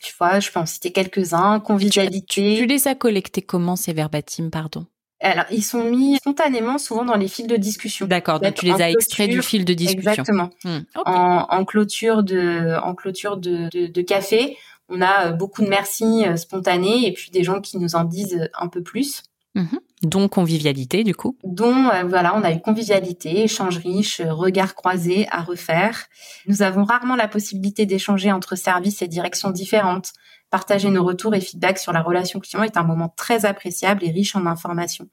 Tu 0.00 0.12
vois, 0.18 0.40
je 0.40 0.50
peux 0.50 0.60
en 0.60 0.66
citer 0.66 0.92
quelques-uns. 0.92 1.60
Convivialité. 1.60 2.26
Tu, 2.26 2.56
tu, 2.56 2.66
les 2.66 2.88
as 2.88 2.94
collectés 2.94 3.42
comment, 3.42 3.76
ces 3.76 3.92
verbatims, 3.92 4.50
pardon? 4.50 4.86
Alors, 5.20 5.46
ils 5.50 5.64
sont 5.64 5.84
mis 5.84 6.16
spontanément, 6.16 6.78
souvent 6.78 7.04
dans 7.04 7.16
les 7.16 7.28
fils 7.28 7.46
de 7.46 7.56
discussion. 7.56 8.06
D'accord, 8.06 8.38
donc 8.38 8.54
tu 8.54 8.66
les 8.66 8.82
as 8.82 8.90
extraits 8.90 9.30
du 9.30 9.40
fil 9.40 9.64
de 9.64 9.72
discussion. 9.72 10.10
Exactement. 10.10 10.50
Okay. 10.64 10.84
en, 11.06 11.46
en, 11.48 11.64
clôture 11.64 12.22
de, 12.22 12.76
en 12.82 12.94
clôture 12.94 13.38
de, 13.38 13.70
de, 13.70 13.86
de, 13.86 14.02
café, 14.02 14.58
on 14.90 15.00
a 15.00 15.32
beaucoup 15.32 15.62
de 15.62 15.68
merci 15.68 16.24
spontanés 16.36 17.06
et 17.06 17.12
puis 17.12 17.30
des 17.30 17.44
gens 17.44 17.60
qui 17.60 17.78
nous 17.78 17.96
en 17.96 18.04
disent 18.04 18.50
un 18.58 18.68
peu 18.68 18.82
plus. 18.82 19.22
Mmh. 19.54 19.78
Dont 20.02 20.28
convivialité, 20.28 21.04
du 21.04 21.14
coup. 21.14 21.38
Dont, 21.42 21.88
euh, 21.88 22.04
voilà, 22.04 22.36
on 22.36 22.42
a 22.42 22.52
eu 22.52 22.60
convivialité, 22.60 23.42
échange 23.42 23.78
riche, 23.78 24.20
regard 24.20 24.74
croisé 24.74 25.26
à 25.30 25.40
refaire. 25.40 26.06
Nous 26.46 26.60
avons 26.60 26.84
rarement 26.84 27.16
la 27.16 27.28
possibilité 27.28 27.86
d'échanger 27.86 28.30
entre 28.30 28.56
services 28.56 29.00
et 29.00 29.08
directions 29.08 29.50
différentes. 29.50 30.12
Partager 30.50 30.90
nos 30.90 31.02
retours 31.02 31.34
et 31.34 31.40
feedbacks 31.40 31.78
sur 31.78 31.94
la 31.94 32.02
relation 32.02 32.40
client 32.40 32.62
est 32.62 32.76
un 32.76 32.82
moment 32.82 33.12
très 33.16 33.46
appréciable 33.46 34.04
et 34.04 34.10
riche 34.10 34.36
en 34.36 34.44
informations. 34.44 35.08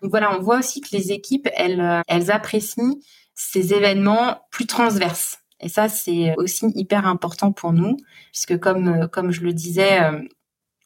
Donc 0.00 0.10
voilà, 0.10 0.34
on 0.36 0.40
voit 0.40 0.58
aussi 0.58 0.80
que 0.80 0.88
les 0.92 1.12
équipes, 1.12 1.48
elles, 1.54 2.02
elles 2.08 2.30
apprécient 2.30 2.94
ces 3.34 3.74
événements 3.74 4.38
plus 4.50 4.66
transverses. 4.66 5.38
Et 5.60 5.68
ça, 5.68 5.88
c'est 5.88 6.34
aussi 6.36 6.66
hyper 6.74 7.06
important 7.06 7.52
pour 7.52 7.72
nous, 7.72 7.96
puisque 8.32 8.58
comme, 8.58 9.08
comme 9.08 9.30
je 9.30 9.42
le 9.42 9.52
disais, 9.52 10.00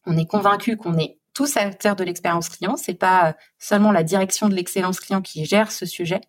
on 0.07 0.17
est 0.17 0.27
convaincu 0.27 0.77
qu'on 0.77 0.99
est 0.99 1.18
tous 1.39 1.57
acteurs 1.57 1.95
de 1.95 2.03
l'expérience 2.03 2.49
client. 2.49 2.75
C'est 2.77 2.99
pas 2.99 3.37
seulement 3.61 3.93
la 3.93 4.03
direction 4.03 4.49
de 4.49 4.57
l'excellence 4.57 4.99
client 4.99 5.23
qui 5.23 5.45
gère 5.45 5.71
ce 5.71 5.87
sujet. 5.87 6.21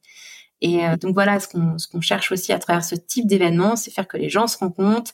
Et 0.61 0.81
donc 1.01 1.15
voilà, 1.15 1.39
ce 1.39 1.47
qu'on 1.47 2.01
cherche 2.01 2.31
aussi 2.31 2.53
à 2.53 2.59
travers 2.59 2.83
ce 2.83 2.93
type 2.93 3.25
d'événement, 3.25 3.75
c'est 3.75 3.89
faire 3.89 4.07
que 4.07 4.17
les 4.17 4.29
gens 4.29 4.45
se 4.45 4.59
rencontrent 4.59 5.13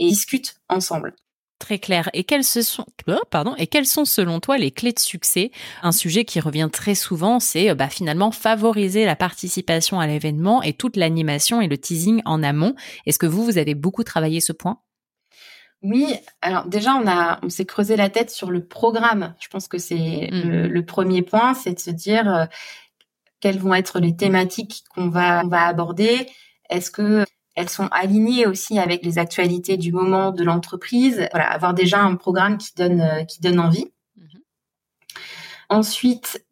et 0.00 0.08
discutent 0.08 0.56
ensemble. 0.68 1.14
Très 1.60 1.78
clair. 1.78 2.10
Et 2.14 2.24
quelles, 2.24 2.42
sont, 2.42 2.84
oh, 3.06 3.20
pardon, 3.30 3.54
et 3.58 3.68
quelles 3.68 3.86
sont 3.86 4.04
selon 4.04 4.40
toi 4.40 4.58
les 4.58 4.72
clés 4.72 4.92
de 4.92 4.98
succès? 4.98 5.52
Un 5.82 5.92
sujet 5.92 6.24
qui 6.24 6.40
revient 6.40 6.68
très 6.72 6.96
souvent, 6.96 7.38
c'est 7.38 7.72
bah, 7.76 7.88
finalement 7.88 8.32
favoriser 8.32 9.04
la 9.04 9.14
participation 9.14 10.00
à 10.00 10.08
l'événement 10.08 10.62
et 10.64 10.72
toute 10.72 10.96
l'animation 10.96 11.60
et 11.60 11.68
le 11.68 11.78
teasing 11.78 12.22
en 12.24 12.42
amont. 12.42 12.74
Est-ce 13.06 13.20
que 13.20 13.26
vous, 13.26 13.44
vous 13.44 13.58
avez 13.58 13.76
beaucoup 13.76 14.02
travaillé 14.02 14.40
ce 14.40 14.52
point? 14.52 14.80
Oui, 15.82 16.14
alors 16.42 16.66
déjà 16.66 16.94
on 16.94 17.06
a 17.06 17.38
on 17.42 17.50
s'est 17.50 17.64
creusé 17.64 17.96
la 17.96 18.10
tête 18.10 18.30
sur 18.30 18.50
le 18.50 18.64
programme. 18.64 19.34
Je 19.40 19.48
pense 19.48 19.68
que 19.68 19.78
c'est 19.78 20.28
mmh. 20.32 20.48
le, 20.48 20.68
le, 20.68 20.84
premier 20.84 21.22
point, 21.22 21.54
c'est 21.54 21.74
de 21.74 21.78
se 21.78 21.90
dire 21.90 22.28
euh, 22.28 22.46
quelles 23.40 23.58
vont 23.58 23.74
être 23.74 24.00
les 24.00 24.16
thématiques 24.16 24.84
qu'on 24.94 25.08
va 25.08 25.42
on 25.44 25.48
va 25.48 25.66
aborder. 25.66 26.26
Est-ce 26.68 26.90
que 26.90 27.24
elles 27.54 27.68
sont 27.68 27.88
alignées 27.92 28.46
aussi 28.46 28.78
avec 28.78 29.04
les 29.04 29.18
actualités 29.18 29.76
du 29.76 29.92
moment 29.92 30.32
de 30.32 30.42
l'entreprise? 30.44 31.28
Voilà, 31.32 31.50
avoir 31.50 31.74
déjà 31.74 32.00
un 32.00 32.16
programme 32.16 32.58
qui 32.58 32.74
donne 32.74 33.00
euh, 33.00 33.24
qui 33.24 33.40
donne 33.40 33.60
envie. 33.60 33.86
Mmh. 34.16 34.24
Ensuite, 35.68 36.44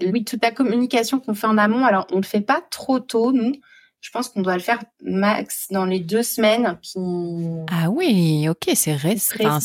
oui, 0.00 0.24
toute 0.24 0.42
la 0.42 0.52
communication 0.52 1.18
qu'on 1.18 1.34
fait 1.34 1.46
en 1.46 1.58
amont, 1.58 1.84
alors 1.84 2.06
on 2.12 2.16
le 2.16 2.22
fait 2.22 2.40
pas 2.40 2.60
trop 2.70 3.00
tôt, 3.00 3.32
nous. 3.32 3.54
Je 4.02 4.10
pense 4.10 4.28
qu'on 4.28 4.42
doit 4.42 4.56
le 4.56 4.60
faire 4.60 4.82
max 5.00 5.68
dans 5.70 5.84
les 5.84 6.00
deux 6.00 6.24
semaines 6.24 6.78
qui. 6.82 6.98
Ah 7.70 7.88
oui, 7.88 8.48
ok, 8.48 8.70
c'est 8.74 8.94
récent. 8.94 9.60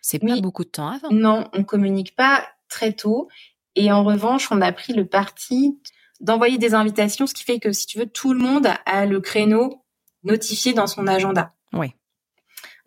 C'est 0.00 0.18
pas 0.18 0.40
beaucoup 0.40 0.64
de 0.64 0.70
temps 0.70 0.88
avant. 0.88 1.10
Non, 1.10 1.48
on 1.52 1.62
communique 1.62 2.16
pas 2.16 2.44
très 2.68 2.92
tôt. 2.92 3.28
Et 3.76 3.92
en 3.92 4.02
revanche, 4.02 4.50
on 4.50 4.60
a 4.62 4.72
pris 4.72 4.94
le 4.94 5.06
parti 5.06 5.78
d'envoyer 6.20 6.58
des 6.58 6.74
invitations, 6.74 7.26
ce 7.26 7.34
qui 7.34 7.44
fait 7.44 7.60
que 7.60 7.70
si 7.70 7.86
tu 7.86 7.98
veux, 7.98 8.06
tout 8.06 8.32
le 8.32 8.40
monde 8.40 8.68
a 8.86 9.06
le 9.06 9.20
créneau 9.20 9.84
notifié 10.24 10.72
dans 10.72 10.86
son 10.86 11.06
agenda. 11.06 11.52
Oui. 11.72 11.92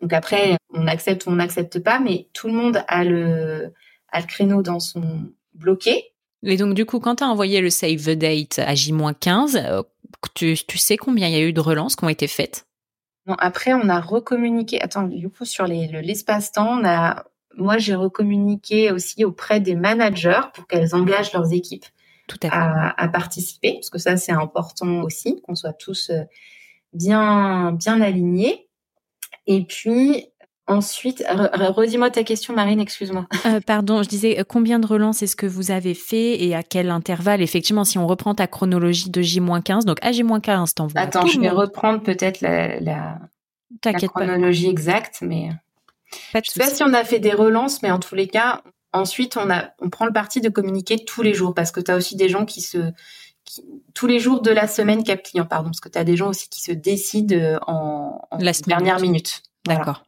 Donc 0.00 0.12
après, 0.12 0.56
on 0.70 0.88
accepte 0.88 1.26
ou 1.26 1.30
on 1.30 1.36
n'accepte 1.36 1.78
pas, 1.78 2.00
mais 2.00 2.28
tout 2.32 2.48
le 2.48 2.54
monde 2.54 2.84
a 2.88 3.04
le, 3.04 3.72
a 4.10 4.20
le 4.20 4.26
créneau 4.26 4.60
dans 4.60 4.80
son 4.80 5.32
bloqué. 5.54 6.11
Et 6.44 6.56
donc 6.56 6.74
du 6.74 6.84
coup, 6.84 6.98
quand 7.00 7.16
tu 7.16 7.24
as 7.24 7.28
envoyé 7.28 7.60
le 7.60 7.70
save 7.70 8.04
the 8.04 8.10
date 8.10 8.58
à 8.58 8.74
J-15, 8.74 9.84
tu, 10.34 10.56
tu 10.66 10.78
sais 10.78 10.96
combien 10.96 11.28
il 11.28 11.32
y 11.32 11.36
a 11.36 11.42
eu 11.42 11.52
de 11.52 11.60
relances 11.60 11.96
qui 11.96 12.04
ont 12.04 12.08
été 12.08 12.26
faites? 12.26 12.66
Non, 13.26 13.36
après, 13.38 13.72
on 13.72 13.88
a 13.88 14.00
recommuniqué. 14.00 14.80
Attends, 14.82 15.04
du 15.04 15.28
coup, 15.28 15.44
sur 15.44 15.66
l'espace-temps, 15.66 16.80
on 16.80 16.84
a, 16.84 17.24
moi, 17.56 17.78
j'ai 17.78 17.94
recommuniqué 17.94 18.90
aussi 18.90 19.24
auprès 19.24 19.60
des 19.60 19.76
managers 19.76 20.40
pour 20.54 20.66
qu'elles 20.66 20.94
engagent 20.94 21.32
leurs 21.32 21.52
équipes 21.52 21.86
Tout 22.26 22.38
à, 22.42 23.00
à, 23.00 23.08
participer, 23.08 23.74
parce 23.74 23.90
que 23.90 23.98
ça, 23.98 24.16
c'est 24.16 24.32
important 24.32 25.02
aussi, 25.02 25.40
qu'on 25.42 25.54
soit 25.54 25.72
tous 25.72 26.10
euh, 26.10 26.22
bien, 26.92 27.72
bien 27.72 28.00
alignés. 28.00 28.68
Et 29.46 29.64
puis, 29.64 30.26
Ensuite, 30.68 31.24
redis-moi 31.28 32.10
ta 32.10 32.22
question, 32.22 32.54
Marine, 32.54 32.78
excuse-moi. 32.80 33.26
Euh, 33.46 33.60
pardon, 33.66 34.02
je 34.04 34.08
disais 34.08 34.38
euh, 34.38 34.44
combien 34.46 34.78
de 34.78 34.86
relances 34.86 35.22
est-ce 35.22 35.34
que 35.34 35.46
vous 35.46 35.72
avez 35.72 35.94
fait 35.94 36.40
et 36.42 36.54
à 36.54 36.62
quel 36.62 36.90
intervalle? 36.90 37.42
Effectivement, 37.42 37.84
si 37.84 37.98
on 37.98 38.06
reprend 38.06 38.34
ta 38.34 38.46
chronologie 38.46 39.10
de 39.10 39.20
J-15, 39.20 39.84
donc 39.84 39.98
à 40.02 40.12
J-15, 40.12 40.74
t'envoies. 40.74 41.00
Attends, 41.00 41.26
je 41.26 41.40
vais 41.40 41.50
reprendre 41.50 42.00
peut-être 42.00 42.40
la, 42.40 42.78
la, 42.78 43.18
chronologie 44.06 44.68
exacte, 44.68 45.18
mais 45.22 45.50
pas 46.32 46.40
je 46.44 46.52
sais 46.52 46.60
pas 46.60 46.70
si 46.70 46.84
on 46.84 46.94
a 46.94 47.02
fait 47.02 47.18
des 47.18 47.32
relances, 47.32 47.82
mais 47.82 47.90
en 47.90 47.98
tous 47.98 48.14
les 48.14 48.28
cas, 48.28 48.62
ensuite 48.92 49.36
on 49.36 49.50
a, 49.50 49.70
on 49.80 49.90
prend 49.90 50.06
le 50.06 50.12
parti 50.12 50.40
de 50.40 50.48
communiquer 50.48 51.04
tous 51.04 51.22
les 51.22 51.34
jours 51.34 51.54
parce 51.54 51.72
que 51.72 51.80
tu 51.80 51.90
as 51.90 51.96
aussi 51.96 52.14
des 52.14 52.28
gens 52.28 52.44
qui 52.44 52.60
se, 52.60 52.92
tous 53.94 54.06
les 54.06 54.20
jours 54.20 54.42
de 54.42 54.50
la 54.50 54.68
semaine 54.68 55.02
cap 55.02 55.22
client, 55.24 55.46
pardon, 55.46 55.70
parce 55.70 55.80
que 55.80 55.88
tu 55.88 55.98
as 55.98 56.04
des 56.04 56.16
gens 56.16 56.28
aussi 56.28 56.48
qui 56.48 56.60
se 56.62 56.72
décident 56.72 57.58
en, 57.66 58.20
la 58.38 58.52
dernière 58.52 59.00
minute. 59.00 59.42
D'accord. 59.66 60.04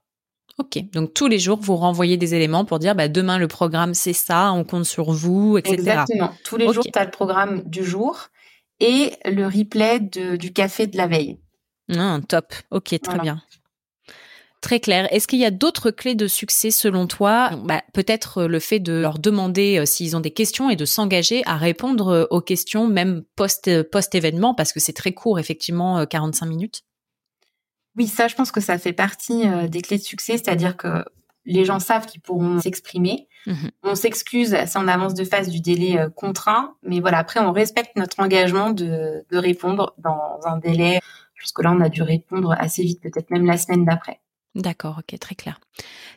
Ok, 0.59 0.79
donc 0.93 1.15
tous 1.15 1.27
les 1.27 1.39
jours, 1.39 1.59
vous 1.61 1.77
renvoyez 1.77 2.17
des 2.17 2.35
éléments 2.35 2.65
pour 2.65 2.79
dire 2.79 2.95
bah, 2.95 3.09
demain, 3.09 3.39
le 3.39 3.49
programme, 3.49 3.93
c'est 3.93 4.13
ça, 4.13 4.53
on 4.53 4.63
compte 4.63 4.85
sur 4.85 5.11
vous, 5.11 5.59
etc. 5.59 5.75
Exactement. 5.75 6.33
Tous 6.45 6.57
les 6.57 6.73
jours, 6.73 6.85
tu 6.85 6.99
as 6.99 7.05
le 7.05 7.11
programme 7.11 7.63
du 7.65 7.85
jour 7.85 8.29
et 8.79 9.13
le 9.25 9.47
replay 9.47 10.01
du 10.01 10.53
café 10.53 10.87
de 10.87 10.97
la 10.97 11.07
veille. 11.07 11.39
Ah, 11.97 12.21
top. 12.29 12.55
Ok, 12.71 12.95
très 13.03 13.19
bien. 13.19 13.43
Très 14.65 14.81
clair. 14.81 15.13
Est-ce 15.13 15.29
qu'il 15.29 15.41
y 15.41 15.45
a 15.45 15.51
d'autres 15.51 15.91
clés 15.91 16.15
de 16.15 16.27
succès 16.27 16.71
selon 16.71 17.07
toi? 17.07 17.51
Bah, 17.65 17.83
Peut-être 17.93 18.39
euh, 18.39 18.49
le 18.49 18.59
fait 18.61 18.79
de 18.79 18.95
leur 18.95 19.19
demander 19.19 19.77
euh, 19.77 19.85
s'ils 19.85 20.17
ont 20.17 20.21
des 20.21 20.31
questions 20.31 20.71
et 20.71 20.77
de 20.77 20.87
s'engager 20.87 21.43
à 21.45 21.59
répondre 21.59 22.09
euh, 22.09 22.25
aux 22.31 22.41
questions 22.41 22.89
même 22.89 23.25
post-événement, 23.37 24.55
parce 24.55 24.73
que 24.73 24.81
c'est 24.81 24.95
très 24.95 25.13
court, 25.13 25.39
effectivement, 25.39 26.07
45 26.07 26.47
minutes? 26.47 26.81
Oui, 27.97 28.07
ça, 28.07 28.29
je 28.29 28.35
pense 28.35 28.51
que 28.51 28.61
ça 28.61 28.79
fait 28.79 28.93
partie 28.93 29.49
euh, 29.49 29.69
des 29.69 29.81
clés 29.81 29.99
de 29.99 30.03
succès, 30.03 30.33
c'est-à-dire 30.33 30.77
que 30.77 31.05
les 31.47 31.65
gens 31.65 31.79
savent 31.79 32.07
qu'ils 32.07 32.21
pourront 32.21 32.59
s'exprimer. 32.61 33.29
Mhm. 33.47 33.71
On 33.83 33.95
s'excuse 33.95 34.57
c'est 34.67 34.79
en 34.79 34.89
avance 34.89 35.15
de 35.15 35.25
phase 35.25 35.49
du 35.49 35.61
délai 35.61 35.99
euh, 35.99 36.09
contraint, 36.09 36.75
mais 36.83 37.01
voilà, 37.01 37.19
après, 37.19 37.41
on 37.41 37.53
respecte 37.53 37.97
notre 37.97 38.21
engagement 38.21 38.71
de, 38.71 39.25
de 39.31 39.39
répondre 39.39 39.95
dans 39.99 40.41
un 40.45 40.59
délai, 40.59 41.01
jusque 41.35 41.63
là, 41.63 41.73
on 41.73 41.81
a 41.81 41.89
dû 41.89 42.03
répondre 42.03 42.55
assez 42.59 42.83
vite, 42.83 43.03
peut-être 43.03 43.31
même 43.31 43.47
la 43.47 43.59
semaine 43.59 43.85
d'après. 43.85 44.21
D'accord, 44.55 45.01
ok, 45.01 45.19
très 45.19 45.35
clair. 45.35 45.59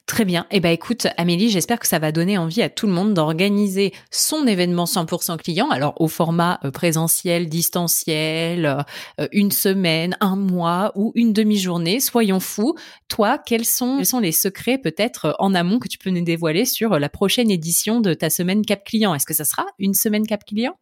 Très 0.05 0.23
bien. 0.23 0.45
Eh 0.51 0.59
ben 0.59 0.69
écoute, 0.69 1.07
Amélie, 1.17 1.49
j'espère 1.49 1.79
que 1.79 1.87
ça 1.87 1.97
va 1.97 2.11
donner 2.11 2.37
envie 2.37 2.61
à 2.61 2.69
tout 2.69 2.85
le 2.85 2.93
monde 2.93 3.15
d'organiser 3.15 3.93
son 4.11 4.45
événement 4.45 4.85
100% 4.85 5.37
client. 5.37 5.71
Alors 5.71 5.99
au 5.99 6.07
format 6.07 6.59
euh, 6.63 6.69
présentiel, 6.69 7.49
distanciel, 7.49 8.85
euh, 9.19 9.27
une 9.31 9.49
semaine, 9.49 10.15
un 10.19 10.35
mois 10.35 10.91
ou 10.93 11.11
une 11.15 11.33
demi-journée. 11.33 11.99
Soyons 11.99 12.39
fous. 12.39 12.75
Toi, 13.07 13.39
quels 13.39 13.65
sont, 13.65 13.97
quels 13.97 14.05
sont 14.05 14.19
les 14.19 14.31
secrets 14.31 14.77
peut-être 14.77 15.25
euh, 15.25 15.33
en 15.39 15.55
amont 15.55 15.79
que 15.79 15.87
tu 15.87 15.97
peux 15.97 16.11
nous 16.11 16.23
dévoiler 16.23 16.65
sur 16.65 16.99
la 16.99 17.09
prochaine 17.09 17.49
édition 17.49 18.01
de 18.01 18.13
ta 18.13 18.29
semaine 18.29 18.63
Cap 18.63 18.83
Client? 18.83 19.15
Est-ce 19.15 19.25
que 19.25 19.33
ça 19.33 19.45
sera 19.45 19.65
une 19.79 19.95
semaine 19.95 20.27
Cap 20.27 20.45
Client? 20.45 20.77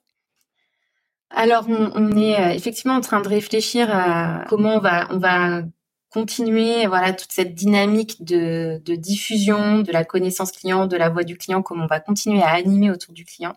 Alors, 1.29 1.67
on, 1.69 2.17
est 2.17 2.55
effectivement 2.55 2.95
en 2.95 3.01
train 3.01 3.21
de 3.21 3.27
réfléchir 3.27 3.89
à 3.91 4.43
comment 4.47 4.75
on 4.75 4.79
va, 4.79 5.07
on 5.09 5.17
va 5.17 5.63
continuer 6.15 6.87
voilà 6.87 7.11
toute 7.11 7.33
cette 7.33 7.53
dynamique 7.53 8.23
de, 8.23 8.79
diffusion 8.95 9.79
de 9.79 9.91
la 9.91 10.05
connaissance 10.05 10.53
client, 10.53 10.87
de 10.87 10.95
la 10.95 11.09
voix 11.09 11.25
du 11.25 11.37
client, 11.37 11.61
comme 11.61 11.81
on 11.81 11.87
va 11.87 11.99
continuer 11.99 12.41
à 12.41 12.51
animer 12.51 12.89
autour 12.89 13.13
du 13.13 13.25
client. 13.25 13.53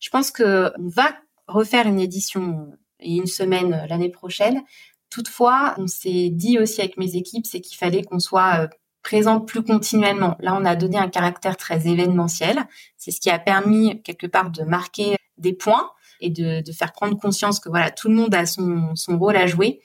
Je 0.00 0.08
pense 0.08 0.30
que 0.30 0.72
on 0.78 0.88
va 0.88 1.14
refaire 1.46 1.86
une 1.86 2.00
édition 2.00 2.72
et 3.00 3.16
une 3.16 3.26
semaine 3.26 3.84
l'année 3.86 4.08
prochaine. 4.08 4.62
Toutefois, 5.10 5.74
on 5.76 5.86
s'est 5.86 6.30
dit 6.30 6.58
aussi 6.58 6.80
avec 6.80 6.96
mes 6.96 7.16
équipes, 7.16 7.44
c'est 7.44 7.60
qu'il 7.60 7.76
fallait 7.76 8.02
qu'on 8.02 8.18
soit 8.18 8.62
euh, 8.62 8.68
présent 9.02 9.40
plus 9.40 9.62
continuellement. 9.62 10.36
Là, 10.40 10.56
on 10.58 10.64
a 10.64 10.76
donné 10.76 10.96
un 10.96 11.10
caractère 11.10 11.58
très 11.58 11.86
événementiel. 11.86 12.64
C'est 12.96 13.10
ce 13.10 13.20
qui 13.20 13.28
a 13.28 13.38
permis 13.38 14.00
quelque 14.00 14.26
part 14.26 14.50
de 14.50 14.62
marquer 14.62 15.16
des 15.36 15.52
points 15.52 15.90
et 16.22 16.30
de, 16.30 16.62
faire 16.72 16.92
prendre 16.92 17.18
conscience 17.18 17.60
que 17.60 17.68
voilà, 17.68 17.90
tout 17.90 18.08
le 18.08 18.14
monde 18.14 18.34
a 18.34 18.46
son, 18.46 18.96
son 18.96 19.18
rôle 19.18 19.36
à 19.36 19.46
jouer. 19.46 19.82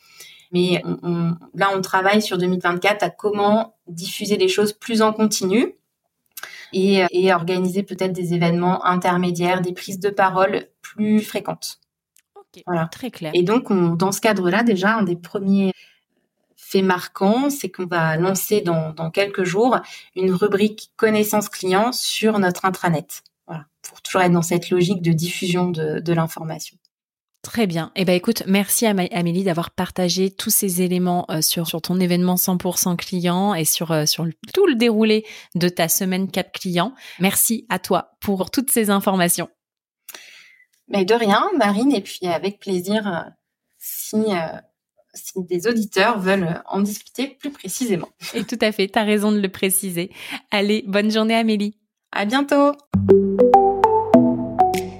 Mais 0.52 0.82
là, 1.54 1.70
on 1.76 1.82
travaille 1.82 2.22
sur 2.22 2.38
2024 2.38 3.04
à 3.04 3.10
comment 3.10 3.76
diffuser 3.88 4.38
les 4.38 4.48
choses 4.48 4.74
plus 4.74 5.02
en 5.02 5.14
continu 5.14 5.76
et, 6.74 7.34
organiser 7.34 7.84
peut-être 7.84 8.14
des 8.14 8.34
événements 8.34 8.86
intermédiaires, 8.86 9.62
des 9.62 9.74
prises 9.74 10.00
de 10.00 10.10
parole 10.10 10.68
plus 10.82 11.22
fréquentes. 11.22 11.80
voilà. 12.66 12.88
Très 12.88 13.12
clair. 13.12 13.32
Et 13.34 13.44
donc, 13.44 13.72
dans 13.98 14.12
ce 14.12 14.22
cadre-là, 14.22 14.64
déjà, 14.64 14.98
un 14.98 15.04
des 15.04 15.16
premiers 15.16 15.74
faits 16.56 16.84
marquants, 16.84 17.50
c'est 17.50 17.70
qu'on 17.70 17.86
va 17.86 18.16
lancer 18.18 18.62
dans, 18.62 18.94
quelques 19.12 19.44
jours 19.44 19.80
une 20.16 20.32
rubrique 20.32 20.92
connaissance 20.98 21.50
client 21.50 21.92
sur 21.92 22.40
notre 22.40 22.66
intranet. 22.66 23.24
Voilà, 23.48 23.66
pour 23.82 24.02
toujours 24.02 24.22
être 24.22 24.32
dans 24.32 24.44
cette 24.44 24.70
logique 24.70 25.02
de 25.02 25.12
diffusion 25.12 25.70
de 25.70 26.14
l'information. 26.14 26.78
Très 27.42 27.68
bien. 27.68 27.92
Eh 27.96 28.04
ben 28.04 28.14
écoute, 28.14 28.44
merci 28.48 28.86
à 28.86 28.90
Amélie 28.90 29.46
d'avoir 29.46 29.72
partagé 29.72 30.30
tous 30.30 30.50
ces 30.50 30.82
éléments 30.82 31.26
euh, 31.32 31.42
sur, 31.42 31.68
sur 31.68 31.82
ton 31.82 32.00
événement 32.00 32.36
100% 32.36 32.98
client 32.98 33.54
et 33.54 33.64
sur, 33.64 33.92
euh, 33.92 34.06
sur 34.06 34.26
tout 34.54 34.68
le 34.68 34.76
déroulé 34.76 35.26
de 35.56 35.70
ta 35.70 35.88
semaine 35.88 36.30
Cap 36.30 36.52
Client. 36.52 36.94
Merci 37.20 37.66
à 37.70 37.80
toi 37.80 38.12
pour 38.20 38.52
toutes 38.52 38.72
ces 38.72 38.90
informations. 38.90 39.50
Mais 40.90 41.06
de 41.06 41.14
rien, 41.14 41.46
Marine, 41.58 41.94
et 41.94 42.02
puis 42.02 42.28
avec 42.28 42.60
plaisir 42.60 43.08
euh, 43.08 43.30
si, 43.78 44.18
si 45.14 45.42
des 45.44 45.68
auditeurs 45.68 46.20
veulent 46.20 46.62
en 46.66 46.82
discuter 46.82 47.38
plus 47.40 47.52
précisément. 47.52 48.10
Et 48.34 48.44
tout 48.44 48.60
à 48.60 48.74
fait, 48.74 48.90
tu 48.90 49.00
as 49.00 49.04
raison 49.04 49.32
de 49.32 49.40
le 49.40 49.50
préciser. 49.50 50.12
Allez, 50.52 50.84
bonne 50.88 51.10
journée 51.10 51.36
Amélie. 51.36 51.78
À 52.12 52.26
bientôt. 52.26 52.74